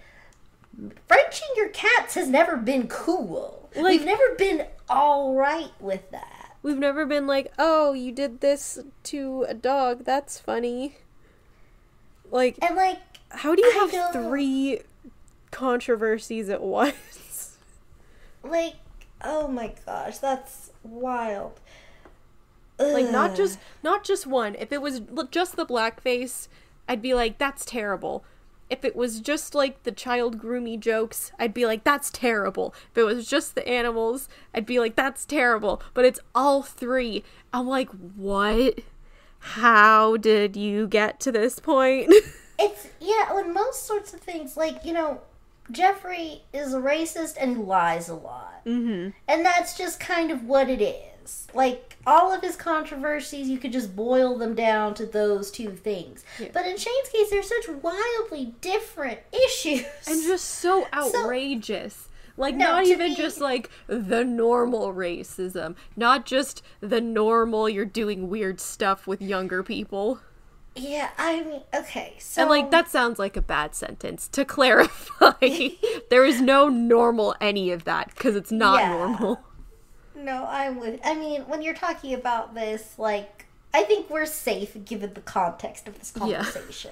[1.07, 3.69] frenching your cats has never been cool.
[3.75, 6.55] Like- we've never been all right with that.
[6.63, 10.97] We've never been like, oh, you did this to a dog, that's funny.
[12.29, 14.81] Like, and like how do you I have three
[15.51, 17.57] controversies at once?
[18.43, 18.75] like
[19.23, 21.59] oh my gosh that's wild
[22.79, 26.47] like not just not just one if it was just the blackface
[26.89, 28.25] i'd be like that's terrible
[28.71, 32.73] if it was just like the child groomy jokes, I'd be like, that's terrible.
[32.91, 35.81] If it was just the animals, I'd be like, that's terrible.
[35.93, 37.25] But it's all three.
[37.51, 38.79] I'm like, what?
[39.39, 42.13] How did you get to this point?
[42.63, 45.21] It's yeah, with most sorts of things, like you know,
[45.71, 49.09] Jeffree is a racist and he lies a lot, mm-hmm.
[49.27, 51.47] and that's just kind of what it is.
[51.53, 56.23] Like all of his controversies, you could just boil them down to those two things.
[56.39, 56.49] Yeah.
[56.51, 62.09] But in Shane's case, they're such wildly different issues, and just so outrageous.
[62.37, 67.85] like No, not even me- just like the normal racism, not just the normal you're
[67.85, 70.19] doing weird stuff with younger people.
[70.75, 74.27] Yeah, I mean, okay, so And like that sounds like a bad sentence.
[74.29, 75.33] To clarify,
[76.09, 78.89] there is no normal any of that because it's not Yeah.
[78.89, 79.41] normal.
[80.15, 80.99] No, I'm with.
[81.03, 85.87] I mean, when you're talking about this, like, I think we're safe given the context
[85.87, 86.43] of this Yeah.
[86.43, 86.91] conversation.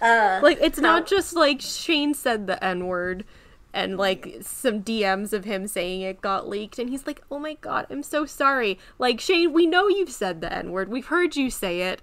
[0.00, 0.90] uh, Like it's No.
[0.90, 3.24] not just like Shane said the N word
[3.72, 7.54] and like some DMs of him saying it got leaked and he's like, "Oh my
[7.54, 10.88] god, I'm so sorry." Like Shane, we know you've said the N word.
[10.88, 12.02] We've heard you say it.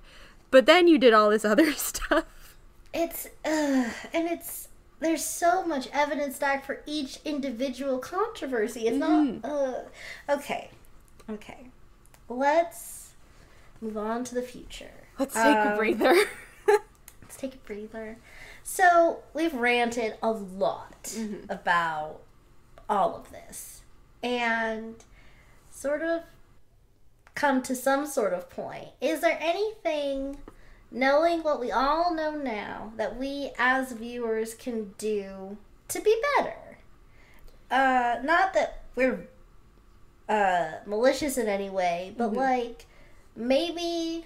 [0.52, 2.26] But then you did all this other stuff.
[2.94, 4.68] it's uh, and it's
[5.00, 8.82] there's so much evidence stacked for each individual controversy.
[8.88, 9.42] It's Mm-hmm.
[9.42, 9.50] not.
[9.50, 10.70] Uh, okay,
[11.30, 11.68] okay.
[12.30, 13.14] Let's
[13.82, 14.92] move on to the future.
[15.18, 16.14] Let's take a Um, breather.
[16.68, 18.18] Let's take a breather.
[18.64, 21.50] So we've ranted a lot Mm-hmm.
[21.52, 22.20] about
[22.90, 23.82] all of this
[24.22, 24.96] and
[25.72, 26.22] sort of
[27.36, 28.90] come to some sort of point.
[29.00, 30.38] Is there anything,
[30.92, 35.58] knowing what we all know now, that we as viewers can do
[35.88, 36.78] to be better?
[37.70, 39.28] Uh, not that we're
[40.28, 42.86] uh, malicious in any way, but like
[43.36, 44.26] maybe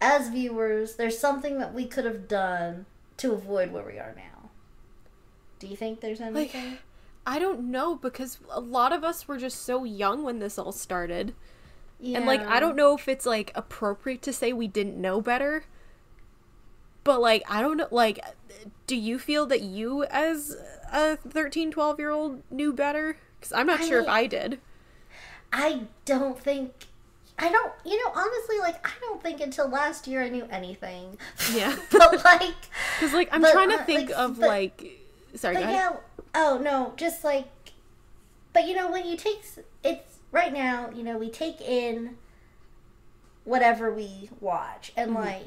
[0.00, 2.86] as viewers, there's something that we could have done
[3.18, 4.50] to avoid where we are now.
[5.60, 6.78] Do you think there's like anything?
[7.24, 10.72] I don't know because a lot of us were just so young when this all
[10.72, 11.34] started.
[12.02, 12.18] Yeah.
[12.18, 15.64] And like I don't know if it's like appropriate to say we didn't know better.
[17.04, 18.20] But like I don't know like
[18.86, 20.56] do you feel that you as
[20.92, 23.16] a 13 12 year old knew better?
[23.40, 24.60] Cuz I'm not I sure if I did.
[25.52, 26.72] I don't think.
[27.38, 27.72] I don't.
[27.84, 31.18] You know, honestly, like I don't think until last year I knew anything.
[31.52, 31.76] Yeah.
[31.90, 32.54] but like,
[33.00, 35.00] Cuz like I'm But, trying to uh, think like, of but- like
[35.34, 35.74] sorry, but go ahead.
[35.74, 35.96] yeah.
[36.34, 37.48] Oh no, just like.
[38.52, 39.42] But you know, when you take
[39.82, 42.16] it's right now, you know, we take in
[43.44, 45.16] whatever we watch, and Mm-hmm.
[45.16, 45.46] like,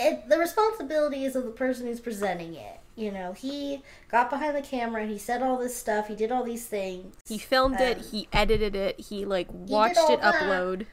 [0.00, 2.80] it the responsibility is of the person who's presenting it.
[2.96, 6.08] You know, he got behind the camera and he said all this stuff.
[6.08, 7.14] He did all these things.
[7.28, 10.34] He filmed it, Um, he edited it, he like watched all it that.
[10.40, 10.86] upload.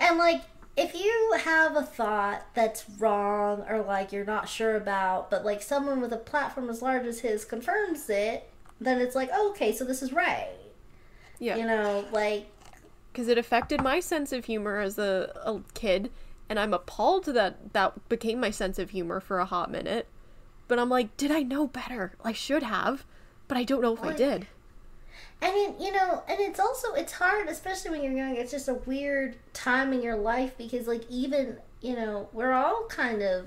[0.00, 0.42] And like,
[0.76, 5.62] if you have a thought that's wrong or like you're not sure about, but like
[5.62, 8.50] someone with a platform as large as his confirms it,
[8.80, 10.63] then it's like, oh, okay, so this is right.
[11.44, 11.56] Yeah.
[11.56, 12.46] You know, like,
[13.12, 16.10] because it affected my sense of humor as a, a kid
[16.48, 20.08] and i'm appalled that that became my sense of humor for a hot minute
[20.68, 23.04] but i'm like did i know better i should have
[23.48, 24.46] but i don't know if i did
[25.40, 28.36] and it, you know, and it's also it's hard, especially when you're young.
[28.36, 32.86] It's just a weird time in your life because, like, even you know, we're all
[32.88, 33.46] kind of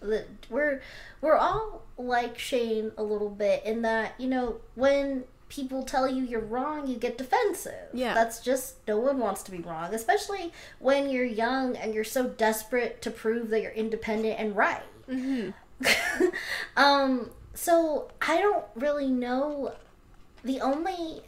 [0.00, 0.80] the we're
[1.20, 6.24] we're all like Shane a little bit in that you know when people tell you
[6.24, 7.88] you're wrong, you get defensive.
[7.92, 8.14] Yeah.
[8.14, 12.28] that's just no one wants to be wrong, especially when you're young and you're so
[12.28, 14.82] desperate to prove that you're independent and right.
[15.08, 15.50] mm-hmm.
[16.76, 19.74] um, so I don't really know.
[20.42, 21.22] The only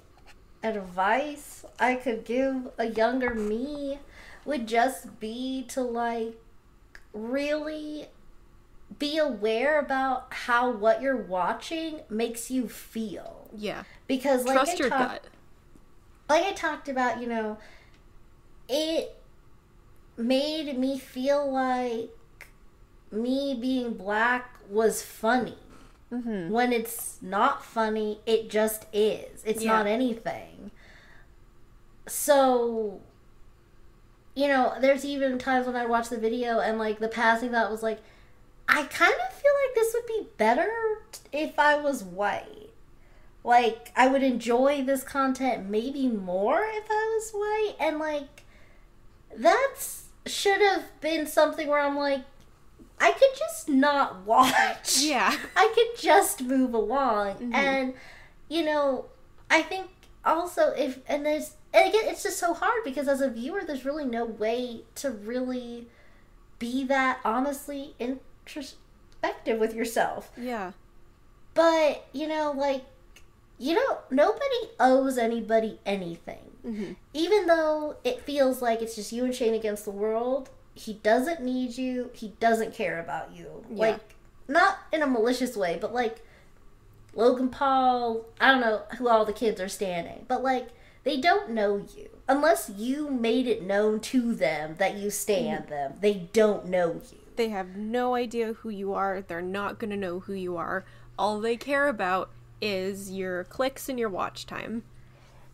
[0.62, 3.98] advice I could give a younger me
[4.44, 6.40] would just be to like
[7.12, 8.06] really
[8.98, 14.76] be aware about how what you're watching makes you feel yeah because like trust I
[14.76, 15.26] your talk- gut
[16.28, 17.56] like I talked about, you know,
[18.68, 19.16] it
[20.18, 22.10] made me feel like
[23.10, 25.56] me being black was funny.
[26.12, 26.50] mm-hmm.
[26.50, 29.42] When it's not funny, it just is.
[29.46, 29.72] It's Yeah.
[29.78, 30.70] not anything.
[32.06, 33.00] So,
[34.34, 37.70] you know, there's even times when I watch the video and like the passing thought
[37.70, 38.00] was like,
[38.68, 40.70] I kind of feel like this would be better
[41.32, 42.67] if I was white.
[43.44, 47.74] Like, I would enjoy this content maybe more if I was white.
[47.86, 48.44] And like,
[49.36, 52.22] that's should have been something where I'm like,
[53.00, 55.00] I could just not watch.
[55.00, 57.36] yeah I could just move along.
[57.36, 57.54] Mhm.
[57.54, 57.94] And,
[58.48, 59.06] you know,
[59.50, 59.86] I think
[60.24, 63.84] also if, and there's, and again, it's just so hard because as a viewer, there's
[63.84, 65.86] really no way to really
[66.58, 70.30] be that honestly introspective with yourself.
[70.36, 70.72] Yeah.
[71.54, 72.84] But, you know, like,
[73.58, 76.50] you know, nobody owes anybody anything.
[76.66, 76.92] Mm-hmm.
[77.14, 81.42] Even though it feels like it's just you and Shane against the world, he doesn't
[81.42, 82.10] need you.
[82.12, 83.64] He doesn't care about you.
[83.70, 83.76] Yeah.
[83.78, 84.14] Like,
[84.46, 86.24] not in a malicious way, but like
[87.14, 90.68] Logan Paul, I don't know who all the kids are standing, but like,
[91.04, 92.10] they don't know you.
[92.28, 95.70] Unless you made it known to them that you stand Mm-hmm.
[95.70, 97.18] them, they don't know you.
[97.36, 99.22] They have no idea who you are.
[99.22, 100.84] They're not going to know who you are.
[101.18, 102.30] All they care about
[102.60, 104.82] is your clicks and your watch time.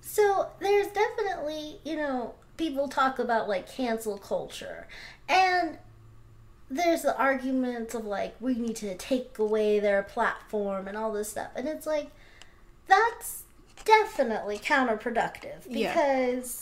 [0.00, 4.86] So there's definitely, you know, people talk about like cancel culture.
[5.28, 5.78] And
[6.70, 11.30] there's the arguments of like we need to take away their platform and all this
[11.30, 11.50] stuff.
[11.57, 12.11] And it's like
[12.86, 13.44] that's
[13.84, 15.92] definitely counterproductive Yeah.
[15.92, 16.61] because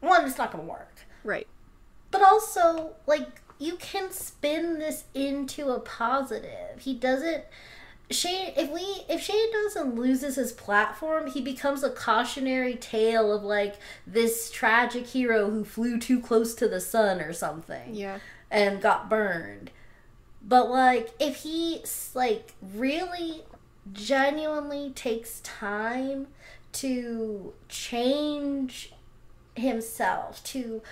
[0.00, 1.00] one it's not going to work.
[1.24, 1.46] Right.
[2.10, 6.80] But also like you can spin this into a positive.
[6.80, 7.44] He doesn't
[8.10, 13.42] Shane, if we if Shane Dawson loses his platform, he becomes a cautionary tale of
[13.42, 13.76] like
[14.06, 18.18] this tragic hero who flew too close to the sun or something Yeah.
[18.50, 19.70] and got burned.
[20.40, 21.82] But like if he
[22.14, 23.42] like really
[23.92, 26.28] genuinely takes time
[26.72, 28.92] to change
[29.56, 30.82] himself to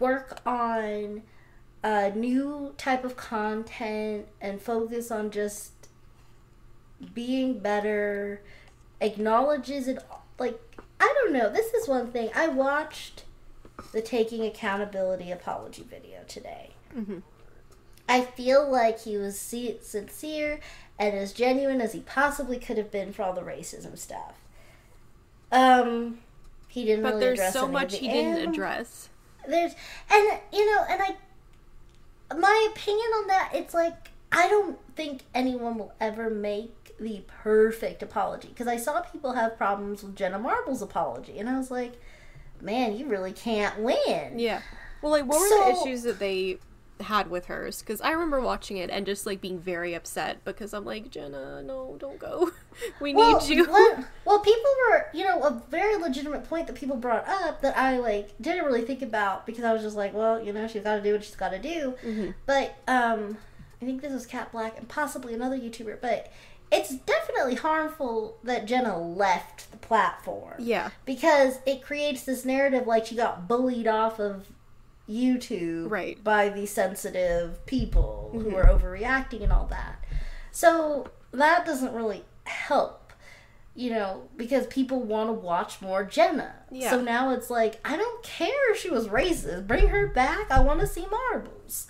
[0.00, 1.22] work on
[1.84, 5.77] a new type of content and focus on just
[7.14, 8.40] being better
[9.00, 9.98] acknowledges it
[10.38, 10.58] like
[11.00, 13.24] i don't know this is one thing i watched
[13.92, 17.22] the taking accountability apology video today Mhm.
[18.08, 20.58] i feel like he was sincere
[20.98, 24.34] and as genuine as he possibly could have been for all the racism stuff
[25.52, 26.18] um
[26.66, 29.08] he didn't But really there's address so much he didn't anim- address.
[29.48, 29.72] there's
[30.10, 31.16] and you know and i
[32.36, 38.02] my opinion on that it's like i don't think anyone will ever make the perfect
[38.02, 42.00] apology because i saw people have problems with Jenna Marbles' apology and i was like
[42.60, 44.60] man you really can't win Yeah.
[45.00, 46.58] Well, like, what were the issues that they
[47.00, 47.80] had with hers?
[47.80, 51.62] Because I remember watching it and just like being very upset because I'm like, Jenna,
[51.62, 52.50] no, don't go.
[53.00, 53.64] we well, need you.
[54.24, 57.98] well people were you know a very legitimate point that people brought up that i
[57.98, 60.96] like didn't really think about because i was just like well you know she's got
[60.96, 62.34] to do what she's got to do Mhm.
[62.46, 63.36] But um,
[63.80, 66.00] I think this was Kat Blaque and possibly another YouTuber.
[66.00, 66.32] But
[66.70, 70.90] it's definitely harmful that Jenna left the platform Yeah.
[71.06, 74.46] because it creates this narrative like she got bullied off of
[75.08, 76.22] YouTube Right.
[76.22, 78.54] by these sensitive people who Mhm.
[78.56, 80.04] are overreacting and all that.
[80.52, 83.12] So that doesn't really help,
[83.74, 86.56] you know, because people want to watch more Jenna.
[86.70, 86.90] Yeah.
[86.90, 89.66] So now it's like, I don't care if she was racist.
[89.66, 90.50] Bring her back.
[90.50, 91.86] I want to see marbles.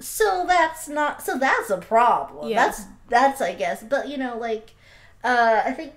[0.00, 2.48] So that's not so that's a problem.
[2.48, 2.66] Yeah.
[2.66, 3.82] That's that's I guess.
[3.82, 4.74] But you know, like
[5.24, 5.94] uh I think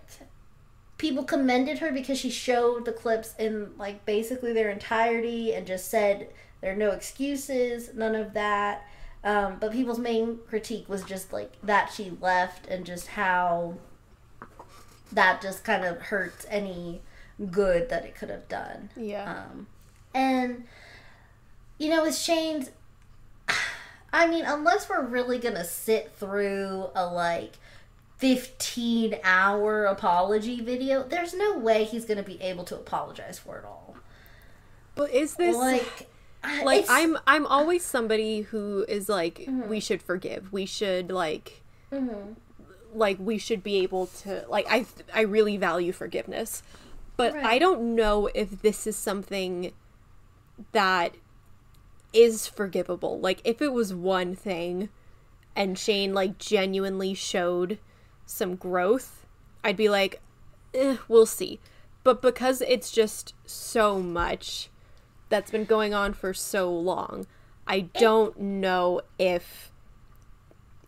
[0.97, 5.89] people commended her because she showed the clips in like basically their entirety and just
[5.89, 6.29] said
[6.61, 8.85] there are no excuses, none of that.
[9.23, 13.77] Um, but people's main critique was just like that she left and just how
[15.11, 17.01] that just kind of hurts any
[17.51, 18.89] good that it could have done.
[18.95, 19.43] Yeah.
[19.51, 19.67] Um,
[20.13, 20.65] and
[21.77, 22.71] you know, with Shane's,
[24.11, 27.53] I mean, unless we're really gonna sit through a like
[28.17, 33.65] fifteen hour apology video, there's no way he's gonna be able to apologize for it
[33.65, 33.95] all.
[34.95, 36.09] but is this Like,
[36.63, 39.69] like it's- I'm I'm always somebody who is like Mm-hmm.
[39.69, 40.51] we should forgive.
[40.51, 42.35] We should like Mhm.
[42.93, 46.61] like we should be able to like I I really value forgiveness.
[47.15, 47.45] But Right.
[47.45, 49.71] I don't know if this is something
[50.73, 51.15] that
[52.13, 53.19] is forgivable.
[53.19, 54.89] Like if it was one thing
[55.55, 57.79] and Shane like genuinely showed
[58.25, 59.25] some growth,
[59.63, 60.21] I'd be like,
[60.73, 61.59] eh, we'll see.
[62.03, 64.69] But because it's just so much
[65.29, 67.27] that's been going on for so long,
[67.67, 69.71] I don't know if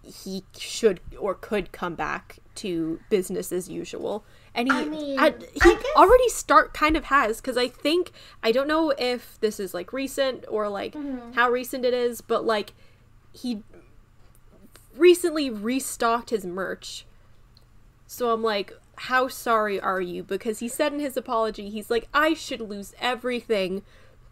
[0.03, 4.23] he should or could come back to business as usual.
[4.53, 5.17] And he, I mean,
[5.53, 8.11] he guess- already start kind of has because I think
[8.43, 11.33] I don't know if this is like recent or like Mm-hmm.
[11.33, 12.73] how recent it is, but like
[13.31, 13.63] he
[14.95, 17.05] recently restocked his merch.
[18.07, 20.23] So I'm like, how sorry are you?
[20.23, 23.83] Because he said in his apology, he's like, I should lose everything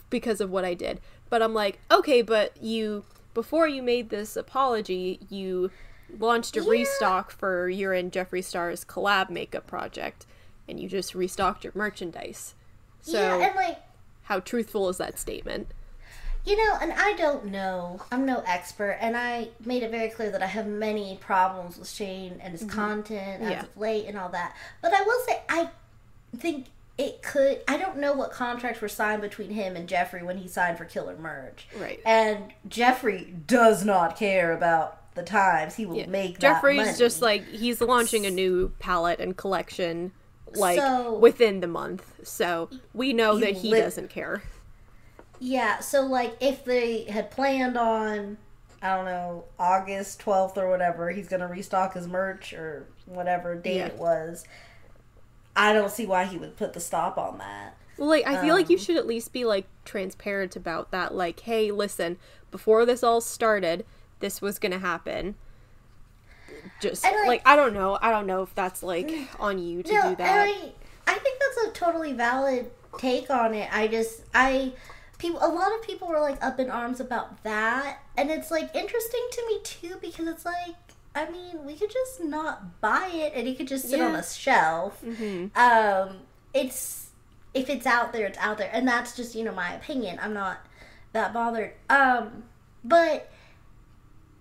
[0.09, 0.99] because of what I did.
[1.30, 5.72] But I'm like, okay, but you before you made this apology, you
[6.18, 6.70] launched a Yeah.
[6.70, 10.26] restock for your and Jeffree Star's collab makeup project,
[10.68, 12.55] and you just restocked your merchandise.
[13.01, 13.80] So yeah, and like
[14.24, 15.72] how truthful is that statement?
[16.45, 18.01] You know, and I don't know.
[18.12, 21.89] I'm no expert, and I made it very clear that I have many problems with
[21.89, 22.80] Shane and his mm-hmm.
[22.80, 23.62] content as Yeah.
[23.64, 24.55] of late and all that.
[24.82, 25.70] But I will say, I
[26.36, 27.62] think it could.
[27.68, 30.86] I don't know what contracts were signed between him and Jeffree when he signed for
[30.86, 31.68] Killer Merch.
[31.78, 32.01] Right.
[32.05, 35.76] And Jeffree does not care about the times.
[35.76, 36.07] He will Yeah.
[36.07, 40.11] make that Jeffree's just like he's launching a new palette and collection
[40.55, 42.13] like So- within the month.
[42.24, 44.41] So we know that he lit- doesn't care.
[45.39, 48.38] Yeah, so like if they had planned on
[48.82, 53.53] I don't know, August 12th or whatever, he's going to restock his merch or whatever
[53.55, 53.88] date Yeah.
[53.88, 54.45] it was.
[55.53, 57.76] I don't see why he would put the stop on that.
[57.97, 61.13] Well, like I feel like you Um, should at least be like transparent about that.
[61.13, 62.17] Like, hey, listen,
[62.51, 63.86] before this all started,
[64.20, 65.36] this was gonna happen.
[66.82, 69.93] Just like, like- I don't know, I don't know if that's like on you to
[69.93, 70.47] no, do that.
[70.47, 70.72] I
[71.07, 73.70] I think that's a totally valid take on it.
[73.74, 74.74] I just I
[75.17, 78.74] people a lot of people were like up in arms about that and it's like
[78.76, 80.76] interesting to me too because it's like
[81.15, 84.24] I mean, we could just not buy it and it could just sit on a
[84.24, 85.01] shelf.
[85.03, 85.55] Mhm.
[85.57, 86.17] um
[86.53, 87.09] it's
[87.53, 90.34] if it's out there it's out there and that's just you know my opinion i'm
[90.34, 90.59] not
[91.13, 92.43] that bothered um
[92.84, 93.32] but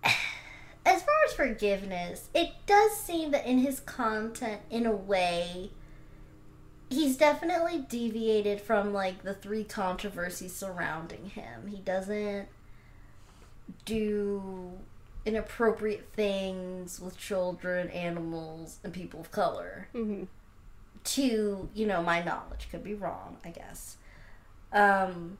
[0.05, 5.71] as far as forgiveness it does seem that in his content in a way
[6.91, 11.67] he's definitely deviated from like the three controversies surrounding him.
[11.69, 12.49] He doesn't
[13.85, 14.73] do
[15.27, 19.89] inappropriate things with children animals and people of color.
[19.93, 20.25] Hmm
[21.05, 22.69] to you know my knowledge.
[22.71, 23.97] Could be wrong i guess.
[24.73, 25.39] Um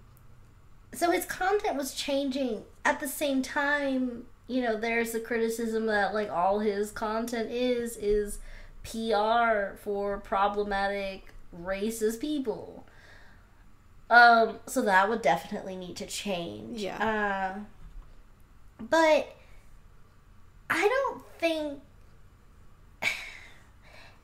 [0.95, 6.13] so his content was changing at the same time you know there's the criticism that
[6.15, 8.39] like all his content is is
[8.83, 11.29] pr for problematic
[11.63, 12.85] racist people.
[14.11, 16.83] Um so that would definitely need to change.
[16.83, 17.55] Yeah.
[17.59, 17.61] uh
[18.81, 19.35] but
[20.71, 21.81] i don't think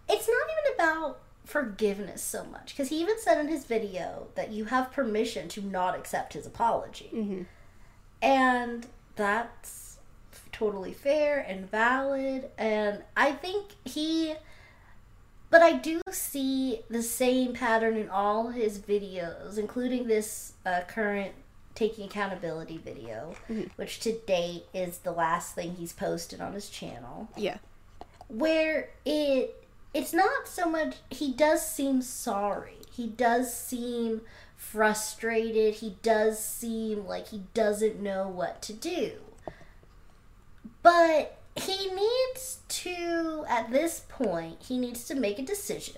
[0.09, 4.51] it's not even about forgiveness so much because he even said in his video that
[4.53, 7.09] you have permission to not accept his apology.
[7.12, 7.43] Hmm
[8.25, 9.84] and that's
[10.55, 14.35] totally fair and valid and i think he
[15.51, 21.33] but i do see the same pattern in all his videos including this uh, current
[21.75, 23.69] taking accountability video Mhm.
[23.77, 27.59] which to date is the last thing he's posted on his channel Yeah.
[28.29, 29.61] where it
[29.93, 34.21] it's not so much he does seem sorry he does seem
[34.57, 39.13] frustrated he does seem like he doesn't know what to do
[40.85, 45.97] but he needs to at this point he needs to make a decision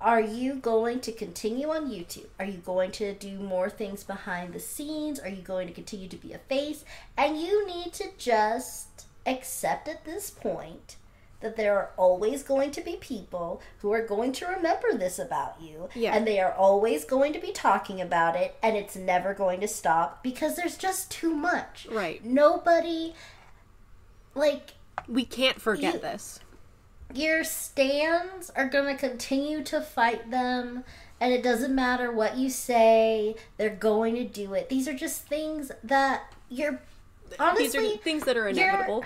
[0.00, 2.28] are you going to continue on YouTube?
[2.38, 5.18] Are you going to do more things behind the scenes?
[5.18, 6.84] Are you going to continue to be a face?
[7.16, 10.96] And you need to just accept at this point
[11.40, 15.60] that there are always going to be people who are going to remember this about
[15.60, 15.88] you.
[15.94, 16.14] Yeah.
[16.14, 19.68] And they are always going to be talking about it, and it's never going to
[19.68, 21.86] stop because there's just too much.
[21.90, 22.24] Right.
[22.24, 23.14] Nobody,
[24.34, 24.72] like,
[25.08, 26.40] We can't forget You- this.
[27.14, 30.84] your stands are going to continue to fight them
[31.20, 35.22] and it doesn't matter what you say they're going to do it these are just
[35.26, 36.80] things that you're
[37.40, 39.04] honestly These are things that are inevitable.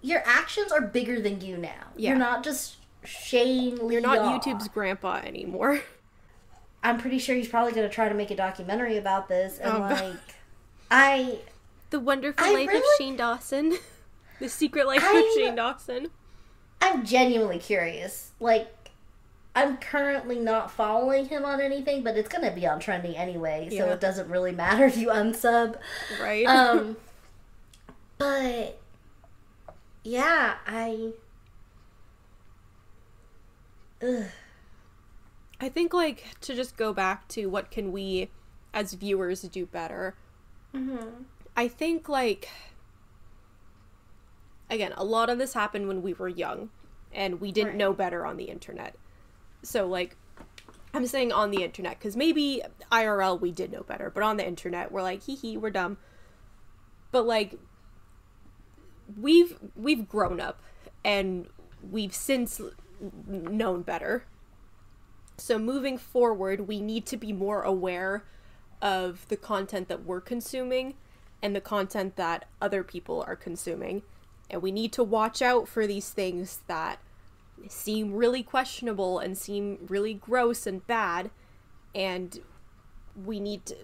[0.00, 2.10] your actions are bigger than you now Yeah.
[2.10, 4.42] you're not just Shane Lee You're not.
[4.42, 5.80] YouTube's grandpa anymore.
[6.82, 9.70] I'm pretty sure he's probably going to try to make a documentary about this and
[9.70, 9.90] Oh, God.
[9.90, 10.16] like
[10.90, 11.40] I
[11.90, 13.74] The Wonderful I Life of Shane Dawson.
[14.40, 16.08] The Secret Life I'm- of Shane Dawson.
[16.80, 18.68] I'm genuinely curious like
[19.56, 23.76] I'm currently not following him on anything, but it's gonna be on trending anyway, so
[23.76, 23.92] Yeah.
[23.92, 25.76] it doesn't really matter if you unsub.
[26.20, 26.44] Right?
[26.46, 26.96] um
[28.18, 28.78] but
[30.02, 31.12] yeah i
[34.02, 34.24] Ugh.
[35.60, 38.28] I think like to just go back to what can we
[38.74, 40.14] as viewers do better.
[41.56, 42.48] I think like
[44.70, 46.70] again, a lot of this happened when we were young
[47.12, 47.78] and we didn't Right.
[47.78, 48.96] know better on the internet.
[49.62, 50.16] So like
[50.92, 54.46] I'm saying on the internet cuz maybe IRL we did know better, but on the
[54.46, 55.98] internet we're like hee hee, we're dumb.
[57.10, 57.58] But like
[59.20, 60.60] we've we've grown up
[61.04, 61.48] and
[61.82, 62.60] we've since
[63.26, 64.24] known better.
[65.36, 68.24] So moving forward, we need to be more aware
[68.80, 70.94] of the content that we're consuming
[71.42, 74.02] and the content that other people are consuming.
[74.50, 76.98] And we need to watch out for these things that
[77.68, 81.30] seem really questionable and seem really gross and bad.
[81.94, 82.40] And
[83.24, 83.76] we need to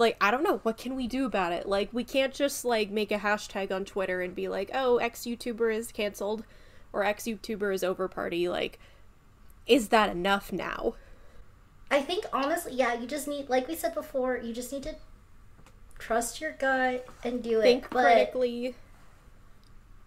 [0.00, 1.68] like I don't know what can we do about it.
[1.68, 5.20] Like we can't just like make a hashtag on Twitter and be like, "Oh, X
[5.20, 6.44] YouTuber is canceled,"
[6.92, 8.78] or "X YouTuber is over party." Like,
[9.66, 10.94] is that enough now?
[11.90, 14.94] I think honestly, yeah, you just need, like we said before, you just need to
[15.98, 17.90] trust your gut and do Think it.
[17.90, 18.74] But critically.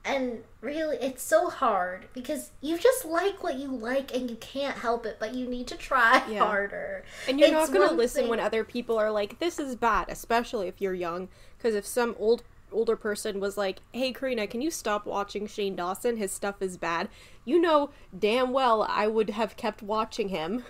[0.06, 4.78] And really, it's so hard because you just like what you like and you can't
[4.78, 6.40] help it, but you need to try Yeah.
[6.40, 7.04] harder.
[7.28, 9.76] And you're It's not going to listen thing- when other people are like, "This is
[9.76, 11.30] bad," especially if you're young.
[11.58, 15.76] Because if some old older person was like, "Hey, Karina, can you stop watching Shane
[15.76, 16.18] Dawson?
[16.18, 17.08] His stuff is bad,"
[17.46, 20.66] you know damn well I would have kept watching him.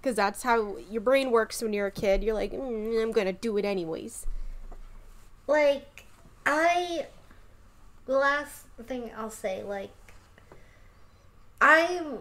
[0.00, 2.24] Because that's how your brain works when you're a kid.
[2.24, 4.26] You're like, mm, "I'm gonna do it anyways."
[5.46, 6.04] like
[6.46, 7.06] i
[8.10, 9.90] the last thing i'll say like
[11.60, 12.18] i'm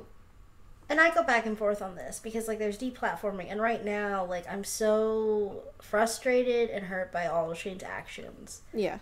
[0.89, 4.23] and i go back and forth on this because like there's deplatforming and right now
[4.25, 8.99] like i'm so frustrated and hurt by all of shane's actions Yeah.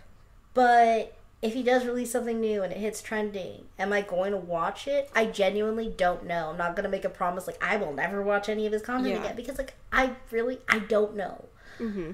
[0.54, 4.38] but if he does release something new and it hits trending am i going to
[4.38, 7.76] watch it i genuinely don't know i'm not going to make a promise like i
[7.76, 9.20] will never watch any of his content Yeah.
[9.24, 11.44] again because like i really i don't know
[11.78, 12.12] Mm-hmm.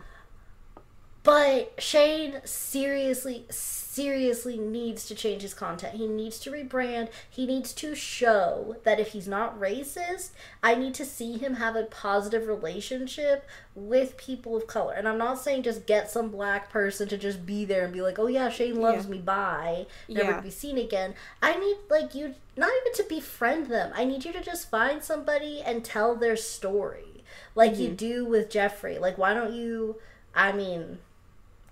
[1.23, 5.97] but Shane seriously, seriously needs to change his content.
[5.97, 7.09] He needs to rebrand.
[7.29, 10.31] He needs to show that if he's not racist,
[10.63, 14.95] I need to see him have a positive relationship with people of color.
[14.95, 18.03] And I'm not saying just get some black person to just be there and be
[18.03, 19.11] like, oh yeah, Shane loves Yeah.
[19.11, 20.37] me, bye, never Yeah.
[20.37, 21.15] to be seen again.
[21.43, 23.93] I need, like, you, not even to befriend them.
[23.95, 27.25] I need you to just find somebody and tell their story.
[27.55, 27.97] Like you mm-hmm.
[27.97, 29.01] do with Jeffree.
[29.01, 29.97] Like, why don't you,
[30.35, 30.99] I mean,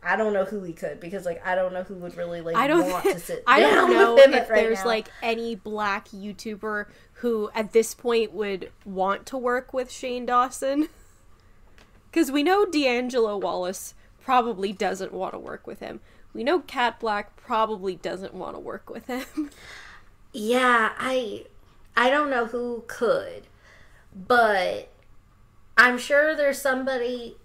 [0.03, 2.57] I don't know who he could because like I don't know who would really like
[2.57, 2.91] I don't.
[2.91, 3.45] want to sit.
[3.47, 4.87] I don't know if right there's now.
[4.87, 10.89] like any black YouTuber who at this point would want to work with Shane Dawson.
[12.11, 16.01] Because we know D'Angelo Wallace probably doesn't want to work with him.
[16.35, 19.51] We know Kat Blaque probably doesn't want to work with him.
[20.35, 21.47] yeah, I
[21.97, 23.47] I don't know who could,
[24.15, 24.91] but
[25.77, 27.37] I'm sure there's somebody.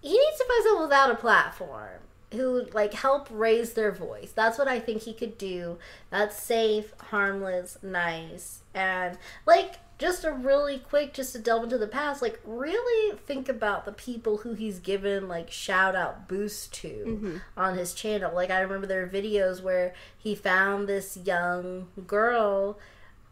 [0.00, 2.00] He needs to find someone without a platform
[2.32, 4.32] who like help raise their voice.
[4.32, 5.78] That's what I think he could do.
[6.10, 11.86] That's safe, harmless, nice, and like just a really quick just to delve into the
[11.86, 17.04] past like really think about the people who he's given like shout out boost to
[17.06, 17.36] mm-hmm.
[17.56, 22.78] on his channel like i remember there are videos where he found this young girl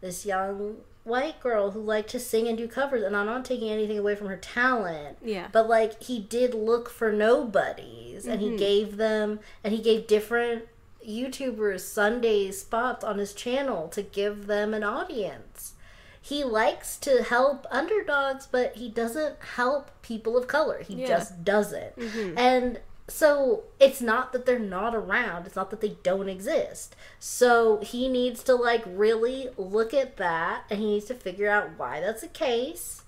[0.01, 3.69] this young white girl who liked to sing and do covers and i'm not taking
[3.69, 5.47] anything away from her talent Yeah.
[5.51, 8.57] but like he did look for nobodies and he mm-hmm.
[8.57, 10.65] gave them and he gave different
[11.07, 15.73] youtubers sunday spots on his channel to give them an audience.
[16.21, 20.81] He likes to help underdogs but he doesn't help people of color.
[20.81, 21.07] He Yeah.
[21.07, 21.95] just doesn't.
[21.97, 22.37] Mm-hmm.
[22.37, 26.95] And so it's not that they're not around it's not that they don't exist.
[27.19, 31.71] So he needs to like really look at that and he needs to figure out
[31.77, 33.03] why that's the case.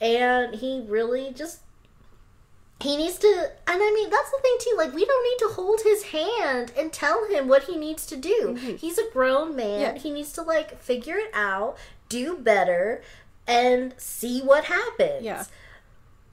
[0.00, 1.60] And he really just
[2.80, 3.26] he needs to
[3.66, 6.70] and i mean that's the thing too like we don't need to hold his hand
[6.78, 8.56] and tell him what he needs to do.
[8.56, 8.76] Mm-hmm.
[8.76, 9.80] He's a grown man.
[9.80, 9.98] Yeah.
[9.98, 11.76] he needs to like figure it out
[12.08, 13.02] do better
[13.46, 15.24] and see what happens.
[15.24, 15.44] Yeah.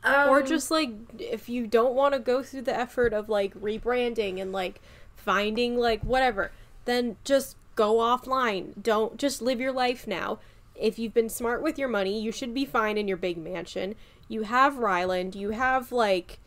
[0.05, 3.53] Um, or just like if you don't want to go through the effort of like
[3.59, 4.81] rebranding and like
[5.15, 6.51] finding like whatever
[6.85, 10.39] then just go offline don't just live your life now
[10.75, 13.95] if you've been smart with your money you should be fine in your big mansion
[14.27, 16.39] you have ryland you have like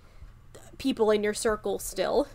[0.79, 2.29] people in your circle still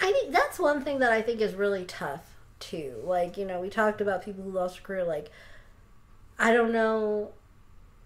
[0.00, 2.94] I think that's one thing that I think is really tough too.
[3.04, 5.04] Like, you know, we talked about people who lost their career.
[5.04, 5.30] Like,
[6.38, 7.32] I don't know.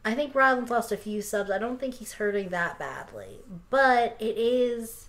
[0.07, 1.51] I think Ryland's lost a few subs.
[1.51, 3.41] I don't think he's hurting that badly.
[3.69, 5.09] But it is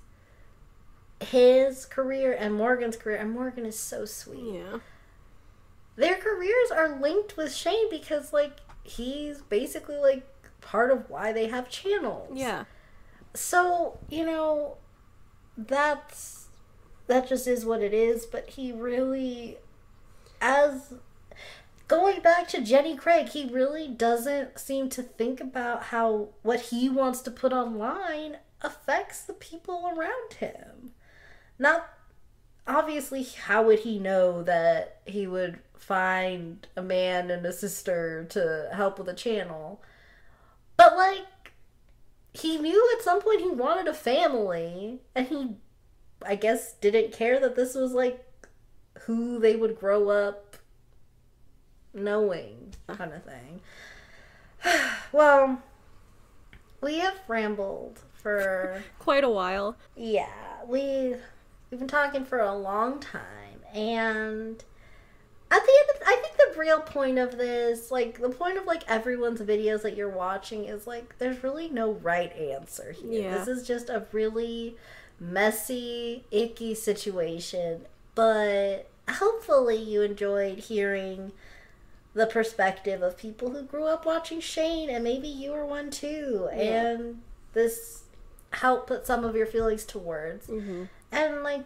[1.22, 3.18] his career and Morgan's career.
[3.18, 4.56] And Morgan is so sweet.
[4.56, 4.80] yeah
[5.95, 10.28] Their careers are linked with Shane because, like, he's basically, like,
[10.60, 12.65] part of why they have channels yeah
[13.34, 14.76] so you know
[15.56, 16.48] that's
[17.06, 19.57] that just is what it is but he really
[20.41, 20.95] as
[21.88, 26.89] going back to jenny craig he really doesn't seem to think about how what he
[26.89, 30.91] wants to put online affects the people around him.
[31.59, 31.89] Not
[32.65, 38.69] obviously how would he know that he would find a man and a sister to
[38.73, 39.81] help with a channel.
[40.76, 41.53] But like
[42.34, 45.55] he knew at some point he wanted a family and he
[46.23, 48.23] i guess didn't care that this was like
[49.01, 50.47] who they would grow up
[51.98, 53.61] knowing kind of thing
[55.11, 55.61] well
[56.82, 59.76] we have rambled for quite a while.
[59.95, 60.28] Yeah,
[60.68, 61.22] we've
[61.69, 64.64] we've been talking for a long time, and
[65.49, 68.65] at the end, of, I think the real point of this, like the point of
[68.65, 73.24] like everyone's videos that you're watching, is like there's really no right answer here.
[73.24, 73.38] Yeah.
[73.38, 74.76] This is just a really
[75.19, 81.32] messy, icky situation, but hopefully you enjoyed hearing
[82.18, 86.49] the perspective of people who grew up watching Shane, and maybe you were one too,
[86.52, 86.88] Yeah.
[86.88, 87.22] and
[87.53, 88.03] this
[88.52, 90.48] helped put some of your feelings to words.
[90.48, 90.84] Mm-hmm.
[91.11, 91.65] And like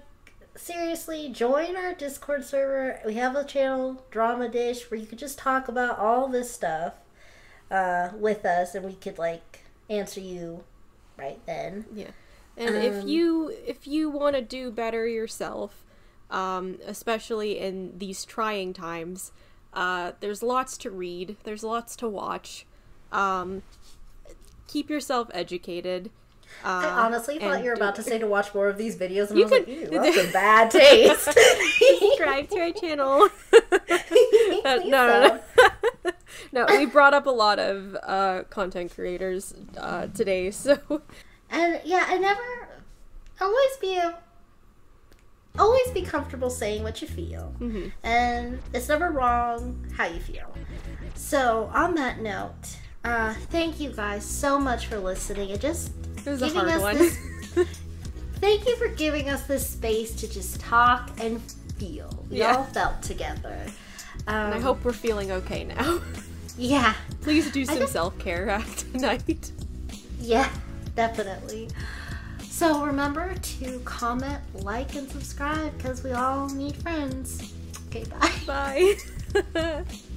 [0.56, 3.00] seriously, join our Discord server.
[3.06, 6.96] We have a channel, Drama Dish, where you could just talk about all this stuff
[7.72, 10.66] uh, with us, and we could like answer you
[11.18, 11.86] right then.
[11.96, 12.12] Yeah.
[12.58, 15.86] And if Um, you if you want to do better yourself,
[16.30, 19.32] um, especially in these trying times,
[19.74, 21.38] uh, there's lots to read.
[21.44, 22.66] There's lots to watch.
[23.12, 23.64] Um,
[24.68, 26.10] keep yourself educated.
[26.66, 29.30] Uh, I honestly thought you were about to say to watch more of these videos,
[29.30, 31.30] and You I was like, can- "Ew, that's a bad taste."
[32.00, 33.30] subscribe to our channel.
[34.64, 35.40] Uh, no, no,
[36.06, 36.12] no.
[36.52, 40.78] no, we brought up a lot of uh, content creators uh, today, so
[41.50, 42.70] And yeah, I never
[43.40, 44.00] always be
[45.60, 47.54] always be comfortable saying what you feel.
[47.60, 47.92] Mhm.
[48.04, 50.54] And it's never wrong how you feel.
[51.16, 55.92] So on that note, uh, thank you guys so much for listening and just
[56.26, 56.98] it was a giving hard us one.
[56.98, 57.18] this
[58.36, 61.42] thank you for giving us this space to just talk and
[61.78, 62.26] feel.
[62.30, 62.56] We Yeah.
[62.58, 63.58] all felt together.
[64.28, 66.00] Um, I hope we're feeling okay now.
[66.58, 66.94] Yeah.
[67.22, 69.52] Please do some just- self care after tonight.
[70.20, 70.50] Yeah,
[70.96, 71.70] definitely.
[72.62, 77.56] So remember to comment, like, and subscribe because we all need friends.
[77.88, 78.04] Okay,
[78.46, 78.96] bye.
[79.34, 79.84] Bye.